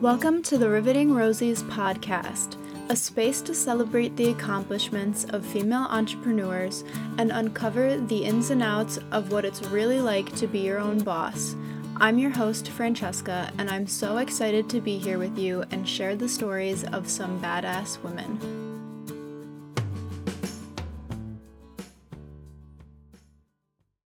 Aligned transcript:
Welcome 0.00 0.44
to 0.44 0.58
the 0.58 0.68
Riveting 0.70 1.08
Rosies 1.08 1.60
podcast, 1.64 2.54
a 2.88 2.94
space 2.94 3.40
to 3.40 3.52
celebrate 3.52 4.14
the 4.14 4.30
accomplishments 4.30 5.24
of 5.24 5.44
female 5.44 5.88
entrepreneurs 5.90 6.84
and 7.18 7.32
uncover 7.32 7.96
the 7.96 8.24
ins 8.24 8.50
and 8.50 8.62
outs 8.62 9.00
of 9.10 9.32
what 9.32 9.44
it's 9.44 9.66
really 9.66 10.00
like 10.00 10.32
to 10.36 10.46
be 10.46 10.60
your 10.60 10.78
own 10.78 11.00
boss. 11.00 11.56
I'm 11.96 12.16
your 12.16 12.30
host, 12.30 12.68
Francesca, 12.68 13.50
and 13.58 13.68
I'm 13.68 13.88
so 13.88 14.18
excited 14.18 14.70
to 14.70 14.80
be 14.80 14.98
here 14.98 15.18
with 15.18 15.36
you 15.36 15.64
and 15.72 15.88
share 15.88 16.14
the 16.14 16.28
stories 16.28 16.84
of 16.84 17.08
some 17.08 17.40
badass 17.40 18.00
women. 18.00 18.67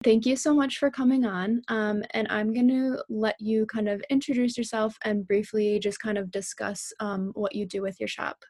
Thank 0.03 0.25
you 0.25 0.35
so 0.35 0.53
much 0.53 0.79
for 0.79 0.91
coming 0.91 1.25
on. 1.25 1.61
Um, 1.67 2.03
and 2.11 2.27
I'm 2.29 2.53
going 2.53 2.67
to 2.69 3.03
let 3.09 3.35
you 3.39 3.65
kind 3.67 3.87
of 3.87 4.03
introduce 4.09 4.57
yourself 4.57 4.97
and 5.03 5.27
briefly 5.27 5.79
just 5.79 5.99
kind 5.99 6.17
of 6.17 6.31
discuss 6.31 6.91
um, 6.99 7.31
what 7.35 7.55
you 7.55 7.65
do 7.65 7.81
with 7.81 7.99
your 7.99 8.09
shop. 8.09 8.43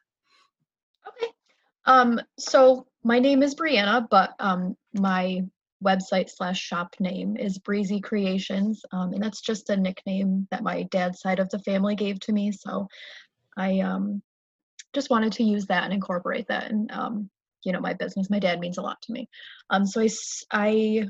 Okay. 1.06 1.32
Um, 1.86 2.20
so 2.38 2.86
my 3.04 3.18
name 3.18 3.42
is 3.42 3.54
Brianna, 3.54 4.06
but 4.10 4.30
um, 4.40 4.76
my 4.94 5.42
website 5.84 6.30
slash 6.30 6.60
shop 6.60 6.94
name 6.98 7.36
is 7.36 7.58
Breezy 7.58 8.00
Creations, 8.00 8.82
um, 8.92 9.12
and 9.12 9.22
that's 9.22 9.42
just 9.42 9.70
a 9.70 9.76
nickname 9.76 10.48
that 10.50 10.62
my 10.62 10.84
dad's 10.84 11.20
side 11.20 11.38
of 11.38 11.50
the 11.50 11.58
family 11.60 11.94
gave 11.94 12.18
to 12.20 12.32
me. 12.32 12.50
So 12.52 12.88
I 13.56 13.80
um, 13.80 14.22
just 14.94 15.10
wanted 15.10 15.32
to 15.34 15.44
use 15.44 15.66
that 15.66 15.84
and 15.84 15.92
incorporate 15.92 16.46
that 16.48 16.70
in 16.70 16.88
um, 16.90 17.28
you 17.64 17.72
know 17.72 17.80
my 17.80 17.92
business. 17.92 18.30
My 18.30 18.38
dad 18.38 18.60
means 18.60 18.78
a 18.78 18.82
lot 18.82 19.00
to 19.02 19.12
me. 19.12 19.28
Um, 19.70 19.86
so 19.86 20.00
I 20.00 20.08
I 20.50 21.08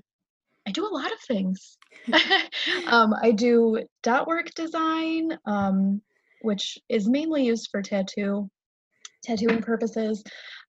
I 0.67 0.71
do 0.71 0.87
a 0.87 0.95
lot 0.95 1.13
of 1.13 1.21
things. 1.21 1.77
um, 2.87 3.15
I 3.23 3.31
do 3.31 3.85
dot 4.03 4.27
work 4.27 4.53
design, 4.55 5.39
um, 5.47 6.01
which 6.43 6.79
is 6.89 7.09
mainly 7.09 7.45
used 7.45 7.69
for 7.71 7.83
tattoo, 7.83 8.49
tattooing 9.23 9.63
purposes. 9.63 10.23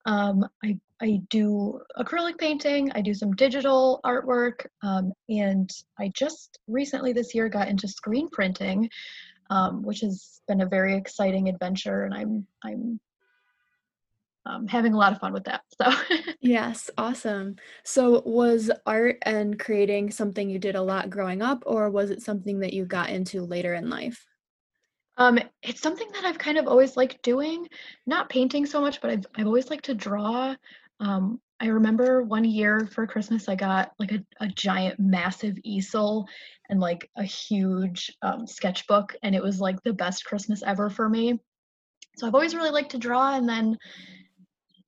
Um, 0.06 0.46
I, 0.64 0.78
I 1.02 1.22
do 1.30 1.80
acrylic 1.98 2.38
painting, 2.38 2.92
I 2.94 3.02
do 3.02 3.14
some 3.14 3.34
digital 3.34 4.00
artwork, 4.06 4.66
um, 4.84 5.12
and 5.30 5.70
I 6.00 6.12
just 6.16 6.60
recently 6.68 7.12
this 7.12 7.34
year 7.34 7.50
got 7.50 7.68
into 7.68 7.88
screen 7.88 8.30
printing, 8.30 8.90
um, 9.50 9.84
which 9.84 10.02
has 10.02 10.42
been 10.48 10.62
a 10.62 10.68
very 10.68 10.96
exciting 10.96 11.50
adventure, 11.50 12.04
and 12.04 12.14
I'm 12.14 12.48
I'm 12.64 13.00
um, 14.46 14.68
having 14.68 14.94
a 14.94 14.98
lot 14.98 15.12
of 15.12 15.20
fun 15.20 15.34
with 15.34 15.46
that. 15.46 15.62
So 15.82 15.92
yes, 16.42 16.90
awesome. 16.98 17.56
So 17.84 18.22
was 18.26 18.72
art 18.86 19.18
and 19.24 19.60
creating 19.60 20.12
something 20.12 20.50
you 20.50 20.60
did 20.60 20.76
a 20.76 20.82
lot 20.82 21.10
growing 21.10 21.42
up, 21.42 21.64
or 21.66 21.90
was 21.90 22.12
it 22.12 22.22
something 22.22 22.60
that 22.60 22.74
you 22.74 22.86
got 22.86 23.10
into 23.10 23.44
later 23.44 23.74
in 23.74 23.90
life? 23.90 24.26
Um, 25.18 25.40
it's 25.64 25.82
something 25.82 26.10
that 26.14 26.26
I've 26.26 26.38
kind 26.38 26.58
of 26.58 26.68
always 26.68 26.98
liked 26.98 27.22
doing, 27.22 27.68
not 28.06 28.30
painting 28.30 28.66
so 28.66 28.82
much, 28.82 29.02
but 29.02 29.12
I've 29.12 29.26
I've 29.36 29.48
always 29.48 29.70
liked 29.70 29.86
to 29.86 29.96
draw. 29.96 30.56
Um, 31.00 31.40
I 31.60 31.68
remember 31.68 32.22
one 32.22 32.44
year 32.44 32.88
for 32.92 33.08
Christmas 33.08 33.48
I 33.48 33.56
got 33.56 33.92
like 33.98 34.12
a, 34.12 34.24
a 34.42 34.48
giant 34.48 35.00
massive 35.00 35.58
easel 35.64 36.28
and 36.70 36.80
like 36.82 37.10
a 37.16 37.24
huge 37.24 38.14
um, 38.22 38.46
sketchbook 38.46 39.16
and 39.24 39.34
it 39.34 39.42
was 39.42 39.62
like 39.62 39.82
the 39.84 39.94
best 39.94 40.26
Christmas 40.26 40.62
ever 40.64 40.90
for 40.90 41.08
me. 41.08 41.40
So 42.18 42.28
I've 42.28 42.36
always 42.36 42.56
really 42.56 42.72
liked 42.72 42.92
to 42.92 42.98
draw 42.98 43.36
and 43.36 43.48
then 43.48 43.78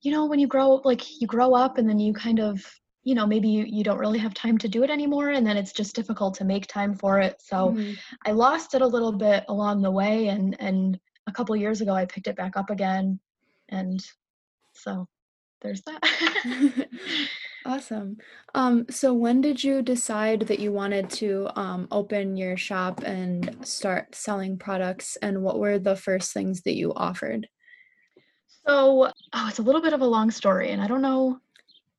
you 0.02 0.12
know 0.12 0.26
when 0.26 0.38
you 0.38 0.46
grow 0.46 0.76
up 0.76 0.84
like 0.84 1.20
you 1.20 1.26
grow 1.26 1.54
up 1.54 1.78
and 1.78 1.88
then 1.88 1.98
you 1.98 2.12
kind 2.12 2.38
of 2.38 2.64
you 3.04 3.14
know 3.14 3.26
maybe 3.26 3.48
you, 3.48 3.64
you 3.66 3.82
don't 3.82 3.98
really 3.98 4.18
have 4.18 4.34
time 4.34 4.58
to 4.58 4.68
do 4.68 4.82
it 4.82 4.90
anymore 4.90 5.30
and 5.30 5.46
then 5.46 5.56
it's 5.56 5.72
just 5.72 5.94
difficult 5.94 6.34
to 6.34 6.44
make 6.44 6.66
time 6.66 6.94
for 6.94 7.20
it. 7.20 7.40
So 7.40 7.70
mm-hmm. 7.70 7.92
i 8.26 8.32
lost 8.32 8.74
it 8.74 8.82
a 8.82 8.86
little 8.86 9.12
bit 9.12 9.44
along 9.48 9.82
the 9.82 9.90
way 9.90 10.28
and 10.28 10.56
and 10.60 10.98
a 11.26 11.32
couple 11.32 11.54
years 11.56 11.80
ago 11.80 11.92
i 11.94 12.04
picked 12.06 12.26
it 12.26 12.36
back 12.36 12.56
up 12.56 12.70
again 12.70 13.18
and 13.68 14.04
so 14.74 15.08
there's 15.60 15.82
that. 15.82 16.88
Awesome. 17.66 18.16
Um 18.54 18.86
so 18.88 19.12
when 19.12 19.42
did 19.42 19.62
you 19.62 19.82
decide 19.82 20.42
that 20.42 20.58
you 20.58 20.72
wanted 20.72 21.10
to 21.10 21.50
um 21.54 21.86
open 21.90 22.36
your 22.36 22.56
shop 22.56 23.02
and 23.04 23.58
start 23.66 24.14
selling 24.14 24.56
products 24.56 25.18
and 25.20 25.42
what 25.42 25.58
were 25.58 25.78
the 25.78 25.96
first 25.96 26.32
things 26.32 26.62
that 26.62 26.76
you 26.76 26.94
offered 26.94 27.46
so, 28.68 29.10
oh, 29.32 29.48
it's 29.48 29.58
a 29.58 29.62
little 29.62 29.80
bit 29.80 29.92
of 29.92 30.00
a 30.00 30.06
long 30.06 30.30
story, 30.30 30.70
and 30.70 30.82
I 30.82 30.86
don't 30.86 31.02
know, 31.02 31.40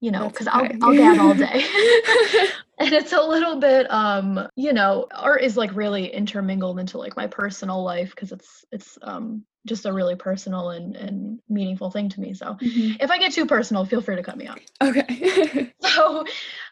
you 0.02 0.12
know, 0.12 0.30
because 0.30 0.48
okay. 0.48 0.78
I'll 0.82 0.92
I'll 0.92 0.98
gab 0.98 1.20
all 1.20 1.34
day. 1.34 1.66
and 2.80 2.94
it's 2.94 3.14
a 3.14 3.22
little 3.22 3.58
bit 3.60 3.92
um 3.92 4.48
you 4.56 4.74
know 4.74 5.06
art 5.14 5.42
is 5.42 5.58
like 5.58 5.76
really 5.76 6.08
intermingled 6.08 6.80
into 6.80 6.98
like 6.98 7.16
my 7.16 7.28
personal 7.28 7.84
life 7.84 8.12
because 8.12 8.32
it's 8.32 8.66
it's 8.72 8.98
um 9.02 9.44
just 9.66 9.86
a 9.86 9.94
really 9.94 10.16
personal 10.16 10.72
and 10.72 10.96
and 10.96 11.40
meaningful 11.50 11.92
thing 11.92 12.10
to 12.10 12.22
me 12.22 12.34
so 12.34 12.56
mm-hmm. 12.56 12.96
if 13.00 13.12
i 13.12 13.20
get 13.20 13.34
too 13.34 13.46
personal 13.46 13.86
feel 13.86 14.02
free 14.02 14.16
to 14.16 14.24
cut 14.24 14.38
me 14.38 14.48
off 14.48 14.60
okay 14.82 15.74
so 15.82 16.24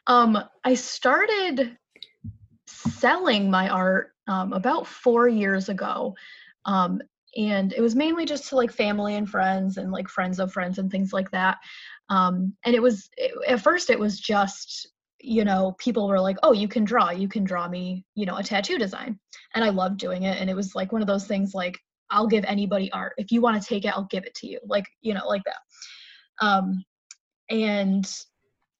um 0.07 0.41
i 0.63 0.73
started 0.73 1.77
selling 2.65 3.51
my 3.51 3.69
art 3.69 4.13
um, 4.27 4.51
about 4.53 4.87
four 4.87 5.27
years 5.27 5.69
ago 5.69 6.15
um, 6.65 7.01
and 7.35 7.73
it 7.73 7.81
was 7.81 7.95
mainly 7.95 8.25
just 8.25 8.47
to 8.49 8.55
like 8.55 8.71
family 8.71 9.15
and 9.15 9.29
friends 9.29 9.77
and 9.77 9.91
like 9.91 10.07
friends 10.07 10.39
of 10.39 10.51
friends 10.51 10.77
and 10.77 10.89
things 10.89 11.11
like 11.11 11.29
that. 11.31 11.57
Um, 12.09 12.53
and 12.65 12.75
it 12.75 12.81
was 12.81 13.09
it, 13.17 13.31
at 13.47 13.61
first 13.61 13.89
it 13.89 13.99
was 13.99 14.19
just 14.19 14.89
you 15.19 15.43
know 15.43 15.75
people 15.79 16.07
were 16.07 16.19
like 16.19 16.37
oh 16.43 16.53
you 16.53 16.67
can 16.67 16.85
draw 16.85 17.09
you 17.09 17.27
can 17.27 17.43
draw 17.43 17.67
me 17.67 18.05
you 18.13 18.25
know 18.25 18.37
a 18.37 18.43
tattoo 18.43 18.77
design. 18.77 19.19
And 19.55 19.63
i 19.63 19.69
loved 19.69 19.97
doing 19.97 20.23
it 20.23 20.39
and 20.39 20.49
it 20.49 20.55
was 20.55 20.75
like 20.75 20.91
one 20.91 21.01
of 21.01 21.07
those 21.07 21.25
things 21.25 21.53
like 21.53 21.77
i'll 22.11 22.27
give 22.27 22.45
anybody 22.45 22.91
art. 22.91 23.13
If 23.17 23.31
you 23.31 23.41
want 23.41 23.61
to 23.61 23.67
take 23.67 23.85
it 23.85 23.93
i'll 23.93 24.07
give 24.09 24.23
it 24.23 24.35
to 24.35 24.47
you 24.47 24.59
like 24.65 24.85
you 25.01 25.13
know 25.13 25.27
like 25.27 25.43
that. 25.45 26.45
Um, 26.45 26.83
and 27.49 28.09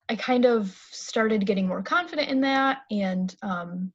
i 0.10 0.16
kind 0.16 0.46
of 0.46 0.78
started 0.92 1.46
getting 1.46 1.68
more 1.68 1.82
confident 1.82 2.30
in 2.30 2.42
that 2.42 2.80
and 2.92 3.36
um, 3.42 3.92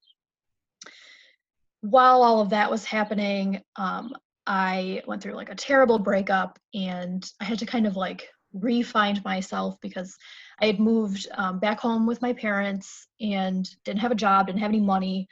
while 1.81 2.23
all 2.23 2.41
of 2.41 2.51
that 2.51 2.71
was 2.71 2.85
happening 2.85 3.61
um, 3.77 4.13
I 4.47 5.03
went 5.07 5.23
through 5.23 5.35
like 5.35 5.51
a 5.51 5.55
terrible 5.55 5.99
breakup 5.99 6.59
and 6.75 7.25
I 7.41 7.45
had 7.45 7.59
to 7.61 7.67
kind 7.67 7.87
of 7.87 7.97
like 7.97 8.29
re-find 8.53 9.23
myself 9.25 9.77
because 9.81 10.17
I 10.61 10.67
had 10.67 10.81
moved 10.81 11.29
um, 11.35 11.59
back 11.59 11.81
home 11.81 12.07
with 12.07 12.21
my 12.23 12.33
parents 12.33 13.07
and 13.21 13.69
didn't 13.85 14.01
have 14.01 14.13
a 14.13 14.17
job, 14.17 14.47
didn't 14.47 14.61
have 14.61 14.71
any 14.71 14.81
money. 14.81 15.29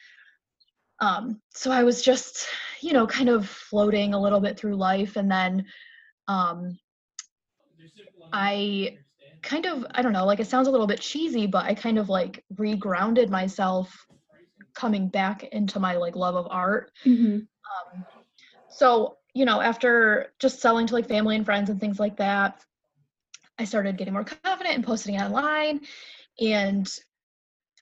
Um, 1.00 1.40
so 1.54 1.70
I 1.70 1.82
was 1.82 2.02
just, 2.02 2.46
you 2.80 2.92
know, 2.92 3.06
kind 3.06 3.28
of 3.28 3.48
floating 3.48 4.14
a 4.14 4.20
little 4.20 4.40
bit 4.40 4.58
through 4.58 4.76
life. 4.76 5.16
And 5.16 5.30
then 5.30 5.66
um, 6.28 6.78
I 8.32 8.98
kind 9.42 9.66
of, 9.66 9.86
I 9.92 10.02
don't 10.02 10.12
know, 10.12 10.26
like 10.26 10.40
it 10.40 10.46
sounds 10.46 10.68
a 10.68 10.70
little 10.70 10.86
bit 10.86 11.00
cheesy, 11.00 11.46
but 11.46 11.64
I 11.64 11.74
kind 11.74 11.98
of 11.98 12.08
like 12.08 12.44
regrounded 12.54 13.28
myself 13.28 14.06
coming 14.74 15.08
back 15.08 15.42
into 15.44 15.80
my 15.80 15.96
like 15.96 16.16
love 16.16 16.36
of 16.36 16.46
art. 16.50 16.90
Mm-hmm. 17.04 17.38
So 18.70 19.16
you 19.34 19.44
know 19.44 19.60
after 19.60 20.32
just 20.38 20.60
selling 20.60 20.86
to 20.86 20.94
like 20.94 21.08
family 21.08 21.36
and 21.36 21.44
friends 21.44 21.70
and 21.70 21.78
things 21.78 22.00
like 22.00 22.16
that 22.16 22.60
i 23.58 23.64
started 23.64 23.96
getting 23.96 24.12
more 24.14 24.24
confident 24.24 24.74
and 24.74 24.84
posting 24.84 25.20
online. 25.20 25.80
And 26.40 26.88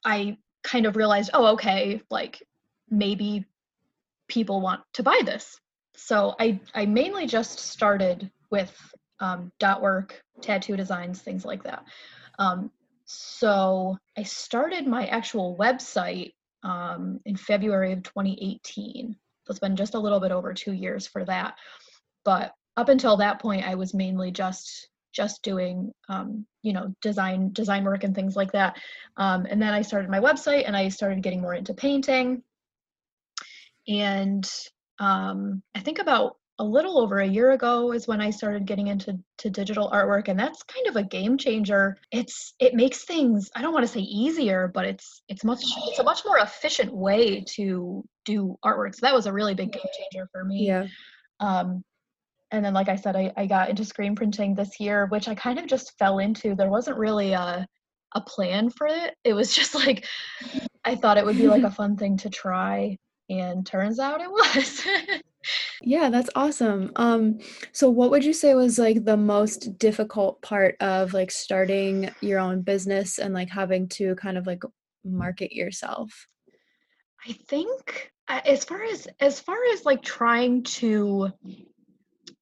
i 0.04 0.36
kind 0.62 0.86
of 0.86 0.96
realized 0.96 1.30
oh 1.34 1.52
okay 1.54 2.02
like 2.10 2.42
maybe 2.90 3.44
people 4.28 4.60
want 4.60 4.82
to 4.94 5.02
buy 5.02 5.20
this. 5.24 5.58
So 5.96 6.34
i 6.38 6.60
i 6.74 6.86
mainly 6.86 7.26
just 7.26 7.58
started 7.58 8.30
with 8.50 8.74
um, 9.20 9.50
dot 9.58 9.82
work 9.82 10.22
tattoo 10.42 10.76
designs 10.76 11.20
things 11.20 11.44
like 11.44 11.64
that. 11.64 11.84
Um, 12.38 12.70
so 13.04 13.96
i 14.16 14.22
started 14.22 14.86
my 14.86 15.06
actual 15.06 15.56
website 15.56 16.34
um, 16.62 17.20
in 17.24 17.36
february 17.36 17.92
of 17.92 18.02
2018 18.02 19.16
so 19.48 19.52
it's 19.52 19.60
been 19.60 19.76
just 19.76 19.94
a 19.94 19.98
little 19.98 20.20
bit 20.20 20.30
over 20.30 20.52
two 20.52 20.72
years 20.72 21.06
for 21.06 21.24
that. 21.24 21.56
But 22.22 22.52
up 22.76 22.90
until 22.90 23.16
that 23.16 23.40
point, 23.40 23.66
I 23.66 23.76
was 23.76 23.94
mainly 23.94 24.30
just 24.30 24.90
just 25.10 25.42
doing 25.42 25.90
um, 26.10 26.46
you 26.60 26.74
know 26.74 26.94
design 27.00 27.50
design 27.54 27.84
work 27.84 28.04
and 28.04 28.14
things 28.14 28.36
like 28.36 28.52
that. 28.52 28.76
Um, 29.16 29.46
and 29.48 29.60
then 29.60 29.72
I 29.72 29.80
started 29.80 30.10
my 30.10 30.20
website 30.20 30.64
and 30.66 30.76
I 30.76 30.90
started 30.90 31.22
getting 31.22 31.40
more 31.40 31.54
into 31.54 31.72
painting. 31.72 32.42
And 33.88 34.46
um, 34.98 35.62
I 35.74 35.80
think 35.80 35.98
about 35.98 36.36
a 36.60 36.64
little 36.64 36.98
over 37.00 37.20
a 37.20 37.26
year 37.26 37.52
ago 37.52 37.92
is 37.92 38.08
when 38.08 38.20
I 38.20 38.30
started 38.30 38.66
getting 38.66 38.88
into 38.88 39.16
to 39.38 39.50
digital 39.50 39.90
artwork 39.90 40.26
and 40.26 40.38
that's 40.38 40.62
kind 40.64 40.86
of 40.88 40.96
a 40.96 41.04
game 41.04 41.38
changer. 41.38 41.96
It's 42.10 42.54
it 42.58 42.74
makes 42.74 43.04
things 43.04 43.48
I 43.54 43.62
don't 43.62 43.72
want 43.72 43.86
to 43.86 43.92
say 43.92 44.00
easier, 44.00 44.70
but 44.72 44.84
it's 44.84 45.22
it's 45.28 45.44
much 45.44 45.60
it's 45.62 46.00
a 46.00 46.04
much 46.04 46.22
more 46.24 46.38
efficient 46.38 46.92
way 46.92 47.44
to 47.54 48.04
do 48.24 48.56
artwork. 48.64 48.94
So 48.94 49.00
that 49.02 49.14
was 49.14 49.26
a 49.26 49.32
really 49.32 49.54
big 49.54 49.72
game 49.72 49.82
changer 49.82 50.28
for 50.32 50.44
me. 50.44 50.66
Yeah. 50.66 50.86
Um 51.38 51.84
and 52.50 52.64
then 52.64 52.74
like 52.74 52.88
I 52.88 52.96
said 52.96 53.14
I, 53.14 53.32
I 53.36 53.46
got 53.46 53.70
into 53.70 53.84
screen 53.84 54.16
printing 54.16 54.54
this 54.54 54.80
year, 54.80 55.06
which 55.06 55.28
I 55.28 55.36
kind 55.36 55.60
of 55.60 55.66
just 55.66 55.96
fell 55.98 56.18
into. 56.18 56.56
There 56.56 56.70
wasn't 56.70 56.98
really 56.98 57.34
a 57.34 57.66
a 58.16 58.20
plan 58.20 58.70
for 58.70 58.88
it. 58.88 59.14
It 59.22 59.34
was 59.34 59.54
just 59.54 59.76
like 59.76 60.06
I 60.84 60.96
thought 60.96 61.18
it 61.18 61.24
would 61.24 61.36
be 61.36 61.46
like 61.46 61.62
a 61.62 61.70
fun 61.70 61.96
thing 61.96 62.16
to 62.18 62.30
try 62.30 62.96
and 63.30 63.64
turns 63.64 64.00
out 64.00 64.20
it 64.20 64.30
was. 64.30 64.86
Yeah, 65.82 66.10
that's 66.10 66.30
awesome. 66.34 66.92
Um, 66.96 67.38
so 67.72 67.88
what 67.88 68.10
would 68.10 68.24
you 68.24 68.32
say 68.32 68.54
was 68.54 68.78
like 68.78 69.04
the 69.04 69.16
most 69.16 69.78
difficult 69.78 70.42
part 70.42 70.76
of 70.80 71.12
like 71.14 71.30
starting 71.30 72.10
your 72.20 72.38
own 72.38 72.62
business 72.62 73.18
and 73.18 73.34
like 73.34 73.48
having 73.48 73.88
to 73.90 74.14
kind 74.16 74.36
of 74.36 74.46
like 74.46 74.62
market 75.04 75.52
yourself? 75.52 76.26
I 77.26 77.32
think 77.48 78.12
as 78.28 78.64
far 78.64 78.82
as 78.84 79.08
as 79.20 79.40
far 79.40 79.56
as 79.72 79.84
like 79.84 80.02
trying 80.02 80.62
to 80.62 81.30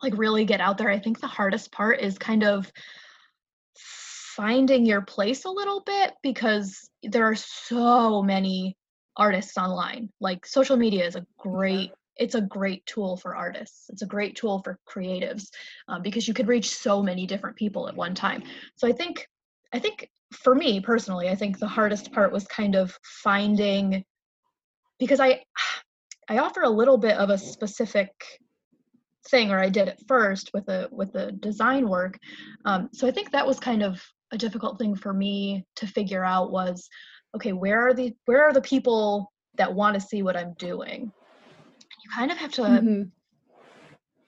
like 0.02 0.16
really 0.18 0.44
get 0.44 0.60
out 0.60 0.78
there, 0.78 0.90
I 0.90 0.98
think 0.98 1.20
the 1.20 1.26
hardest 1.26 1.72
part 1.72 2.00
is 2.00 2.18
kind 2.18 2.44
of 2.44 2.70
finding 4.36 4.84
your 4.84 5.00
place 5.00 5.44
a 5.44 5.50
little 5.50 5.82
bit 5.84 6.12
because 6.22 6.90
there 7.02 7.24
are 7.24 7.34
so 7.34 8.22
many 8.22 8.76
artists 9.16 9.56
online. 9.56 10.10
Like 10.20 10.44
social 10.44 10.76
media 10.76 11.06
is 11.06 11.16
a 11.16 11.26
great 11.38 11.92
it's 12.16 12.34
a 12.34 12.40
great 12.40 12.84
tool 12.86 13.16
for 13.16 13.36
artists. 13.36 13.88
It's 13.90 14.02
a 14.02 14.06
great 14.06 14.36
tool 14.36 14.62
for 14.62 14.78
creatives 14.88 15.48
um, 15.88 16.02
because 16.02 16.26
you 16.26 16.34
could 16.34 16.48
reach 16.48 16.70
so 16.70 17.02
many 17.02 17.26
different 17.26 17.56
people 17.56 17.88
at 17.88 17.96
one 17.96 18.14
time. 18.14 18.42
So 18.76 18.88
I 18.88 18.92
think 18.92 19.26
I 19.72 19.78
think 19.78 20.08
for 20.32 20.54
me 20.54 20.80
personally, 20.80 21.28
I 21.28 21.34
think 21.34 21.58
the 21.58 21.66
hardest 21.66 22.12
part 22.12 22.32
was 22.32 22.46
kind 22.46 22.74
of 22.74 22.96
finding 23.22 24.04
because 24.98 25.20
I 25.20 25.42
I 26.28 26.38
offer 26.38 26.62
a 26.62 26.68
little 26.68 26.98
bit 26.98 27.16
of 27.16 27.30
a 27.30 27.38
specific 27.38 28.10
thing 29.28 29.50
or 29.50 29.58
I 29.58 29.68
did 29.68 29.88
it 29.88 30.02
first 30.08 30.50
with 30.52 30.66
the 30.66 30.88
with 30.90 31.12
the 31.12 31.32
design 31.32 31.88
work. 31.88 32.18
Um, 32.64 32.88
so 32.92 33.06
I 33.06 33.10
think 33.10 33.30
that 33.30 33.46
was 33.46 33.60
kind 33.60 33.82
of 33.82 34.02
a 34.32 34.38
difficult 34.38 34.78
thing 34.78 34.96
for 34.96 35.12
me 35.12 35.64
to 35.76 35.86
figure 35.86 36.24
out 36.24 36.50
was 36.50 36.88
okay, 37.34 37.52
where 37.52 37.86
are 37.86 37.94
the 37.94 38.14
where 38.24 38.42
are 38.42 38.52
the 38.52 38.60
people 38.62 39.32
that 39.56 39.74
want 39.74 39.94
to 39.94 40.00
see 40.00 40.22
what 40.22 40.36
I'm 40.36 40.54
doing? 40.58 41.12
You 42.06 42.12
kind 42.14 42.30
of 42.30 42.38
have 42.38 42.52
to 42.52 42.62
mm-hmm. 42.62 43.02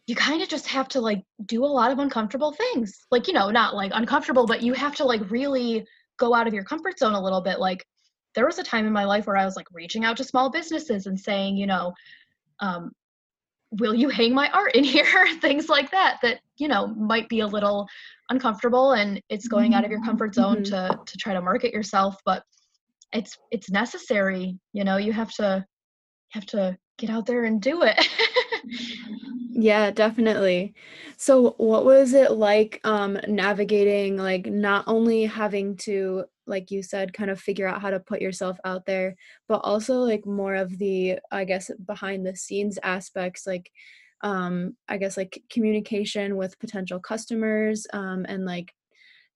you 0.09 0.17
kind 0.17 0.43
of 0.43 0.49
just 0.49 0.67
have 0.67 0.89
to 0.89 1.01
like 1.01 1.23
do 1.47 1.65
a 1.65 1.67
lot 1.67 1.93
of 1.93 2.01
uncomfortable 2.01 2.53
things. 2.53 3.07
Like, 3.13 3.29
you 3.29 3.35
know, 3.35 3.51
not 3.51 3.77
like 3.77 3.93
uncomfortable, 3.95 4.47
but 4.47 4.63
you 4.63 4.73
have 4.73 4.97
to 4.97 5.05
like 5.05 5.31
really 5.31 5.87
go 6.19 6.35
out 6.35 6.49
of 6.49 6.55
your 6.55 6.65
comfort 6.65 6.99
zone 6.99 7.15
a 7.15 7.23
little 7.23 7.41
bit 7.41 7.61
like 7.61 7.87
there 8.35 8.47
was 8.47 8.59
a 8.59 8.65
time 8.65 8.85
in 8.85 8.93
my 8.93 9.05
life 9.05 9.29
where 9.29 9.37
I 9.37 9.45
was 9.45 9.55
like 9.55 9.69
reaching 9.73 10.05
out 10.05 10.17
to 10.17 10.25
small 10.25 10.51
businesses 10.51 11.07
and 11.07 11.19
saying, 11.19 11.57
you 11.57 11.67
know, 11.67 11.95
um, 12.59 12.91
will 13.71 13.95
you 13.95 14.09
hang 14.09 14.35
my 14.35 14.51
art 14.51 14.75
in 14.75 14.83
here? 14.95 15.29
Things 15.41 15.69
like 15.69 15.93
that, 15.93 16.19
that, 16.23 16.41
you 16.57 16.67
know, 16.67 16.89
might 16.89 17.29
be 17.29 17.41
a 17.41 17.47
little 17.47 17.87
uncomfortable 18.29 18.93
and 18.95 19.23
it's 19.29 19.47
going 19.47 19.75
out 19.75 19.85
of 19.85 19.91
your 19.91 20.03
comfort 20.03 20.35
zone 20.35 20.65
mm-hmm. 20.65 20.95
to, 20.95 20.99
to 21.07 21.17
try 21.17 21.33
to 21.33 21.41
market 21.41 21.73
yourself. 21.73 22.17
But 22.25 22.43
it's, 23.13 23.39
it's 23.53 23.71
necessary, 23.71 24.59
you 24.73 24.83
know, 24.83 24.97
you 24.97 25.13
have 25.13 25.31
to, 25.35 25.65
have 26.31 26.45
to 26.47 26.77
get 26.99 27.11
out 27.11 27.27
there 27.27 27.45
and 27.45 27.63
do 27.63 27.83
it. 27.83 28.09
Yeah, 29.61 29.91
definitely. 29.91 30.75
So 31.17 31.55
what 31.59 31.85
was 31.85 32.13
it 32.13 32.31
like 32.31 32.81
um 32.85 33.19
navigating 33.27 34.17
like 34.17 34.47
not 34.47 34.85
only 34.87 35.25
having 35.25 35.77
to 35.79 36.27
like 36.47 36.71
you 36.71 36.81
said 36.81 37.13
kind 37.13 37.29
of 37.29 37.41
figure 37.41 37.67
out 37.67 37.83
how 37.83 37.91
to 37.91 37.99
put 37.99 38.21
yourself 38.23 38.57
out 38.65 38.87
there, 38.87 39.17
but 39.49 39.57
also 39.65 39.95
like 39.95 40.25
more 40.27 40.55
of 40.55 40.79
the 40.79 41.19
I 41.33 41.45
guess 41.45 41.73
behind 41.87 42.25
the 42.25 42.37
scenes 42.37 42.79
aspects 42.85 43.49
like 43.49 43.73
um 44.21 44.77
I 44.89 44.97
guess 44.97 45.17
like 45.17 45.43
communication 45.51 46.37
with 46.37 46.61
potential 46.61 47.01
customers 47.01 47.85
um 47.93 48.27
and 48.29 48.45
like 48.45 48.73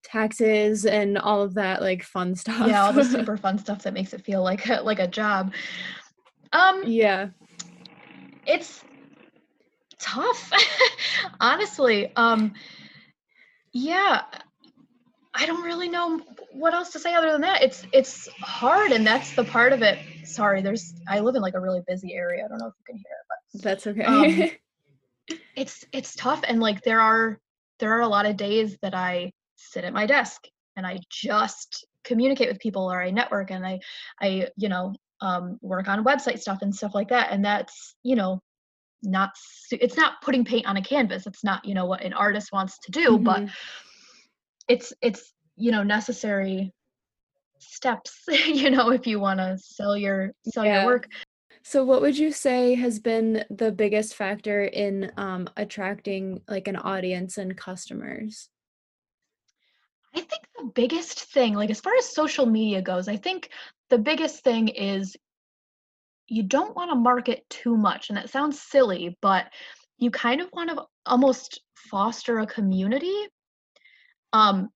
taxes 0.04 0.86
and 0.86 1.18
all 1.18 1.42
of 1.42 1.54
that 1.54 1.82
like 1.82 2.04
fun 2.04 2.36
stuff. 2.36 2.64
Yeah, 2.68 2.84
all 2.84 2.92
the 2.92 3.04
super 3.04 3.36
fun 3.36 3.58
stuff 3.58 3.82
that 3.82 3.92
makes 3.94 4.12
it 4.12 4.24
feel 4.24 4.44
like 4.44 4.68
a, 4.68 4.82
like 4.82 5.00
a 5.00 5.08
job. 5.08 5.52
Um 6.52 6.84
Yeah. 6.86 7.30
It's 8.46 8.82
tough 9.98 10.50
honestly 11.40 12.10
um 12.16 12.52
yeah 13.72 14.22
i 15.32 15.46
don't 15.46 15.62
really 15.62 15.88
know 15.88 16.20
what 16.52 16.74
else 16.74 16.90
to 16.90 16.98
say 16.98 17.14
other 17.14 17.32
than 17.32 17.40
that. 17.40 17.62
It's 17.62 17.86
it's 17.92 18.28
hard 18.40 18.92
and 18.92 19.06
that's 19.06 19.34
the 19.34 19.44
part 19.44 19.72
of 19.72 19.82
it. 19.82 19.98
Sorry 20.24 20.60
there's 20.60 20.92
i 21.08 21.20
live 21.20 21.34
in 21.34 21.42
like 21.42 21.54
a 21.54 21.60
really 21.60 21.82
busy 21.86 22.14
area. 22.14 22.44
I 22.44 22.48
don't 22.48 22.58
know 22.58 22.66
if 22.66 22.74
you 22.78 22.84
can 22.86 22.96
hear 22.96 23.04
it 23.04 23.26
but 23.54 23.62
that's 23.62 23.86
okay. 23.86 24.04
um, 24.04 24.50
it's 25.56 25.84
it's 25.92 26.14
tough 26.14 26.42
and 26.46 26.60
like 26.60 26.82
there 26.82 27.00
are 27.00 27.38
there 27.78 27.92
are 27.96 28.00
a 28.00 28.08
lot 28.08 28.26
of 28.26 28.36
days 28.36 28.76
that 28.82 28.94
i 28.94 29.32
sit 29.56 29.84
at 29.84 29.92
my 29.92 30.06
desk 30.06 30.42
and 30.76 30.86
i 30.86 30.98
just 31.10 31.86
communicate 32.04 32.48
with 32.48 32.58
people 32.58 32.90
or 32.90 33.00
i 33.00 33.10
network 33.10 33.50
and 33.50 33.64
i 33.66 33.78
i 34.20 34.48
you 34.56 34.68
know 34.68 34.94
um, 35.22 35.58
work 35.62 35.88
on 35.88 36.04
website 36.04 36.40
stuff 36.40 36.58
and 36.62 36.74
stuff 36.74 36.94
like 36.94 37.08
that 37.08 37.30
and 37.30 37.44
that's 37.44 37.94
you 38.02 38.16
know 38.16 38.40
not 39.02 39.30
it's 39.70 39.96
not 39.96 40.20
putting 40.20 40.44
paint 40.44 40.66
on 40.66 40.76
a 40.76 40.82
canvas 40.82 41.26
it's 41.26 41.44
not 41.44 41.64
you 41.64 41.74
know 41.74 41.86
what 41.86 42.02
an 42.02 42.12
artist 42.12 42.52
wants 42.52 42.78
to 42.80 42.90
do 42.90 43.12
mm-hmm. 43.12 43.24
but 43.24 43.48
it's 44.68 44.92
it's 45.00 45.32
you 45.56 45.70
know 45.70 45.82
necessary 45.82 46.72
steps 47.58 48.22
you 48.28 48.68
know 48.68 48.90
if 48.90 49.06
you 49.06 49.20
want 49.20 49.38
to 49.38 49.56
sell 49.58 49.96
your 49.96 50.32
sell 50.52 50.64
yeah. 50.64 50.82
your 50.82 50.86
work 50.86 51.08
so 51.64 51.84
what 51.84 52.02
would 52.02 52.18
you 52.18 52.32
say 52.32 52.74
has 52.74 52.98
been 52.98 53.44
the 53.50 53.70
biggest 53.70 54.16
factor 54.16 54.64
in 54.64 55.12
um, 55.16 55.48
attracting 55.56 56.40
like 56.48 56.66
an 56.66 56.76
audience 56.76 57.38
and 57.38 57.56
customers 57.56 58.48
i 60.14 60.20
think 60.20 60.42
the 60.58 60.70
biggest 60.74 61.32
thing 61.32 61.54
like 61.54 61.70
as 61.70 61.80
far 61.80 61.94
as 61.96 62.12
social 62.12 62.46
media 62.46 62.82
goes 62.82 63.08
i 63.08 63.16
think 63.16 63.50
the 63.92 63.98
biggest 63.98 64.42
thing 64.42 64.68
is 64.68 65.14
you 66.26 66.42
don't 66.42 66.74
want 66.74 66.90
to 66.90 66.94
market 66.94 67.44
too 67.50 67.76
much 67.76 68.08
and 68.08 68.16
that 68.16 68.30
sounds 68.30 68.58
silly 68.58 69.18
but 69.20 69.44
you 69.98 70.10
kind 70.10 70.40
of 70.40 70.48
want 70.54 70.70
to 70.70 70.82
almost 71.04 71.60
foster 71.74 72.38
a 72.38 72.46
community 72.46 73.28
um 74.32 74.70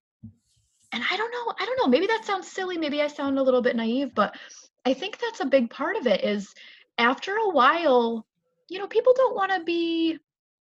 and 0.92 1.02
i 1.10 1.16
don't 1.16 1.32
know 1.32 1.54
i 1.58 1.64
don't 1.64 1.78
know 1.78 1.86
maybe 1.86 2.06
that 2.06 2.26
sounds 2.26 2.46
silly 2.46 2.76
maybe 2.76 3.00
i 3.00 3.06
sound 3.06 3.38
a 3.38 3.42
little 3.42 3.62
bit 3.62 3.74
naive 3.74 4.14
but 4.14 4.36
i 4.84 4.92
think 4.92 5.18
that's 5.18 5.40
a 5.40 5.46
big 5.46 5.70
part 5.70 5.96
of 5.96 6.06
it 6.06 6.22
is 6.22 6.52
after 6.98 7.36
a 7.36 7.48
while 7.48 8.26
you 8.68 8.78
know 8.78 8.86
people 8.86 9.14
don't 9.16 9.34
want 9.34 9.50
to 9.50 9.64
be 9.64 10.18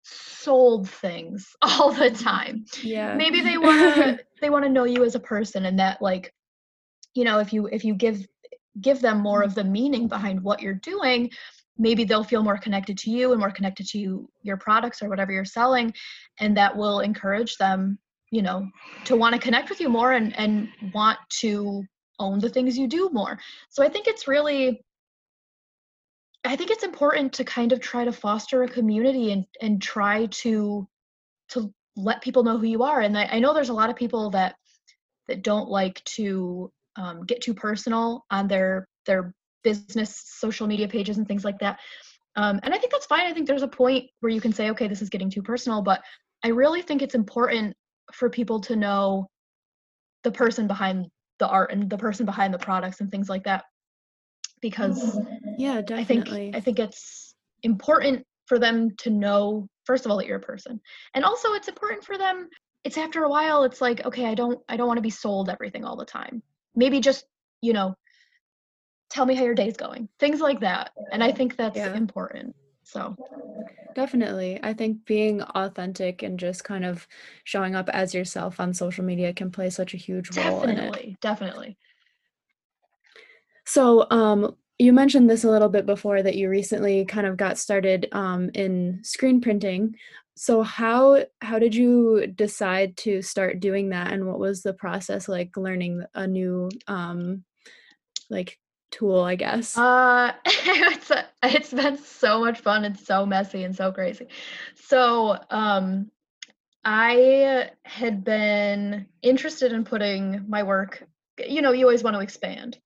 sold 0.03 0.89
things 0.89 1.55
all 1.61 1.91
the 1.91 2.09
time. 2.09 2.65
Yeah. 2.81 3.15
Maybe 3.15 3.41
they 3.41 3.59
want 3.59 3.95
to 3.95 4.19
they 4.41 4.49
want 4.49 4.65
to 4.65 4.69
know 4.69 4.85
you 4.85 5.05
as 5.05 5.13
a 5.13 5.19
person 5.19 5.65
and 5.65 5.77
that 5.77 6.01
like 6.01 6.33
you 7.13 7.23
know 7.23 7.39
if 7.39 7.53
you 7.53 7.67
if 7.67 7.85
you 7.85 7.93
give 7.93 8.25
give 8.79 9.01
them 9.01 9.19
more 9.19 9.41
of 9.41 9.51
mm-hmm. 9.51 9.67
the 9.67 9.71
meaning 9.71 10.07
behind 10.07 10.41
what 10.41 10.61
you're 10.61 10.73
doing 10.73 11.29
maybe 11.77 12.03
they'll 12.03 12.23
feel 12.23 12.43
more 12.43 12.57
connected 12.57 12.97
to 12.97 13.09
you 13.09 13.31
and 13.31 13.39
more 13.39 13.49
connected 13.49 13.87
to 13.87 13.97
you, 13.97 14.29
your 14.43 14.57
products 14.57 15.01
or 15.01 15.09
whatever 15.09 15.31
you're 15.31 15.43
selling 15.43 15.91
and 16.39 16.55
that 16.55 16.75
will 16.75 16.99
encourage 16.99 17.57
them 17.57 17.97
you 18.31 18.41
know 18.41 18.67
to 19.05 19.15
want 19.15 19.35
to 19.35 19.41
connect 19.41 19.69
with 19.69 19.79
you 19.79 19.89
more 19.89 20.13
and 20.13 20.37
and 20.37 20.69
want 20.93 21.19
to 21.29 21.83
own 22.19 22.39
the 22.39 22.49
things 22.49 22.77
you 22.77 22.87
do 22.87 23.09
more. 23.11 23.37
So 23.69 23.83
i 23.83 23.89
think 23.89 24.07
it's 24.07 24.27
really 24.27 24.83
i 26.45 26.55
think 26.55 26.71
it's 26.71 26.83
important 26.83 27.33
to 27.33 27.43
kind 27.43 27.71
of 27.71 27.79
try 27.79 28.05
to 28.05 28.11
foster 28.11 28.63
a 28.63 28.69
community 28.69 29.31
and 29.31 29.45
and 29.61 29.81
try 29.81 30.27
to 30.27 30.87
to 31.49 31.73
let 31.97 32.21
people 32.21 32.43
know 32.43 32.57
who 32.57 32.67
you 32.67 32.83
are. 32.83 33.01
And 33.01 33.17
i, 33.17 33.25
I 33.25 33.39
know 33.39 33.53
there's 33.53 33.69
a 33.69 33.73
lot 33.73 33.89
of 33.89 33.95
people 33.95 34.29
that 34.31 34.55
that 35.27 35.43
don't 35.43 35.69
like 35.69 36.03
to 36.05 36.71
um, 36.95 37.25
get 37.25 37.41
too 37.41 37.53
personal 37.53 38.25
on 38.31 38.47
their 38.47 38.87
their 39.05 39.33
business 39.63 40.21
social 40.25 40.67
media 40.67 40.87
pages 40.87 41.17
and 41.17 41.27
things 41.27 41.45
like 41.45 41.59
that. 41.59 41.79
Um, 42.35 42.59
and 42.63 42.73
I 42.73 42.77
think 42.77 42.91
that's 42.91 43.05
fine. 43.05 43.25
I 43.25 43.33
think 43.33 43.47
there's 43.47 43.61
a 43.61 43.67
point 43.67 44.05
where 44.21 44.31
you 44.31 44.41
can 44.41 44.53
say, 44.53 44.69
okay, 44.71 44.87
this 44.87 45.01
is 45.01 45.09
getting 45.09 45.29
too 45.29 45.41
personal, 45.41 45.81
but 45.81 46.01
I 46.43 46.49
really 46.49 46.81
think 46.81 47.01
it's 47.01 47.15
important 47.15 47.75
for 48.13 48.29
people 48.29 48.59
to 48.61 48.75
know 48.75 49.27
the 50.23 50.31
person 50.31 50.67
behind 50.67 51.07
the 51.39 51.47
art 51.47 51.71
and 51.71 51.89
the 51.89 51.97
person 51.97 52.25
behind 52.25 52.53
the 52.53 52.59
products 52.59 53.01
and 53.01 53.11
things 53.11 53.29
like 53.29 53.43
that. 53.43 53.65
Because 54.61 55.19
yeah 55.57 55.81
definitely 55.81 56.49
i 56.49 56.53
think 56.53 56.55
i 56.55 56.59
think 56.59 56.79
it's 56.79 57.33
important 57.63 58.23
for 58.45 58.59
them 58.59 58.91
to 58.97 59.09
know 59.09 59.67
first 59.85 60.05
of 60.05 60.11
all 60.11 60.17
that 60.17 60.27
you're 60.27 60.37
a 60.37 60.41
person. 60.41 60.79
And 61.15 61.25
also 61.25 61.53
it's 61.53 61.67
important 61.67 62.03
for 62.03 62.17
them 62.17 62.47
it's 62.83 62.97
after 62.97 63.23
a 63.23 63.29
while 63.29 63.63
it's 63.63 63.81
like 63.81 64.05
okay 64.05 64.25
i 64.25 64.33
don't 64.33 64.59
i 64.69 64.77
don't 64.77 64.87
want 64.87 64.97
to 64.97 65.03
be 65.03 65.09
sold 65.09 65.49
everything 65.49 65.85
all 65.85 65.95
the 65.95 66.05
time 66.05 66.41
maybe 66.75 66.99
just 66.99 67.25
you 67.61 67.73
know 67.73 67.95
tell 69.09 69.25
me 69.25 69.35
how 69.35 69.43
your 69.43 69.55
day's 69.55 69.77
going 69.77 70.07
things 70.19 70.39
like 70.39 70.59
that 70.59 70.91
and 71.11 71.23
i 71.23 71.31
think 71.31 71.55
that's 71.57 71.77
yeah. 71.77 71.93
important 71.95 72.55
so. 72.83 73.15
Definitely 73.93 74.59
i 74.63 74.73
think 74.73 75.05
being 75.05 75.41
authentic 75.41 76.23
and 76.23 76.39
just 76.39 76.63
kind 76.63 76.85
of 76.85 77.05
showing 77.43 77.75
up 77.75 77.89
as 77.89 78.13
yourself 78.13 78.59
on 78.59 78.73
social 78.73 79.03
media 79.03 79.33
can 79.33 79.51
play 79.51 79.69
such 79.69 79.93
a 79.93 79.97
huge 79.97 80.35
role 80.37 80.61
definitely 80.61 81.17
definitely. 81.21 81.77
So 83.65 84.07
um 84.09 84.55
you 84.81 84.93
mentioned 84.93 85.29
this 85.29 85.43
a 85.43 85.49
little 85.49 85.69
bit 85.69 85.85
before 85.85 86.23
that 86.23 86.35
you 86.35 86.49
recently 86.49 87.05
kind 87.05 87.27
of 87.27 87.37
got 87.37 87.59
started 87.59 88.07
um, 88.13 88.49
in 88.55 88.99
screen 89.03 89.39
printing 89.39 89.95
so 90.41 90.63
how 90.63 91.23
how 91.39 91.59
did 91.59 91.75
you 91.75 92.25
decide 92.25 92.97
to 92.97 93.21
start 93.21 93.59
doing 93.59 93.89
that 93.89 94.11
and 94.11 94.25
what 94.25 94.39
was 94.39 94.63
the 94.63 94.73
process 94.73 95.29
like 95.29 95.55
learning 95.55 96.03
a 96.15 96.25
new 96.25 96.67
um 96.87 97.43
like 98.31 98.57
tool, 98.89 99.21
I 99.21 99.35
guess? 99.35 99.77
Uh, 99.77 100.31
it's 100.45 101.11
a, 101.11 101.25
it's 101.43 101.71
been 101.71 101.97
so 101.99 102.39
much 102.39 102.59
fun 102.61 102.85
and 102.85 102.97
so 102.97 103.23
messy 103.23 103.63
and 103.63 103.75
so 103.75 103.91
crazy. 103.91 104.27
So, 104.75 105.37
um, 105.51 106.09
I 106.83 107.69
had 107.83 108.23
been 108.23 109.05
interested 109.21 109.71
in 109.71 109.83
putting 109.83 110.45
my 110.47 110.63
work. 110.63 111.03
You 111.37 111.61
know, 111.61 111.71
you 111.71 111.85
always 111.85 112.03
want 112.03 112.15
to 112.15 112.21
expand. 112.21 112.79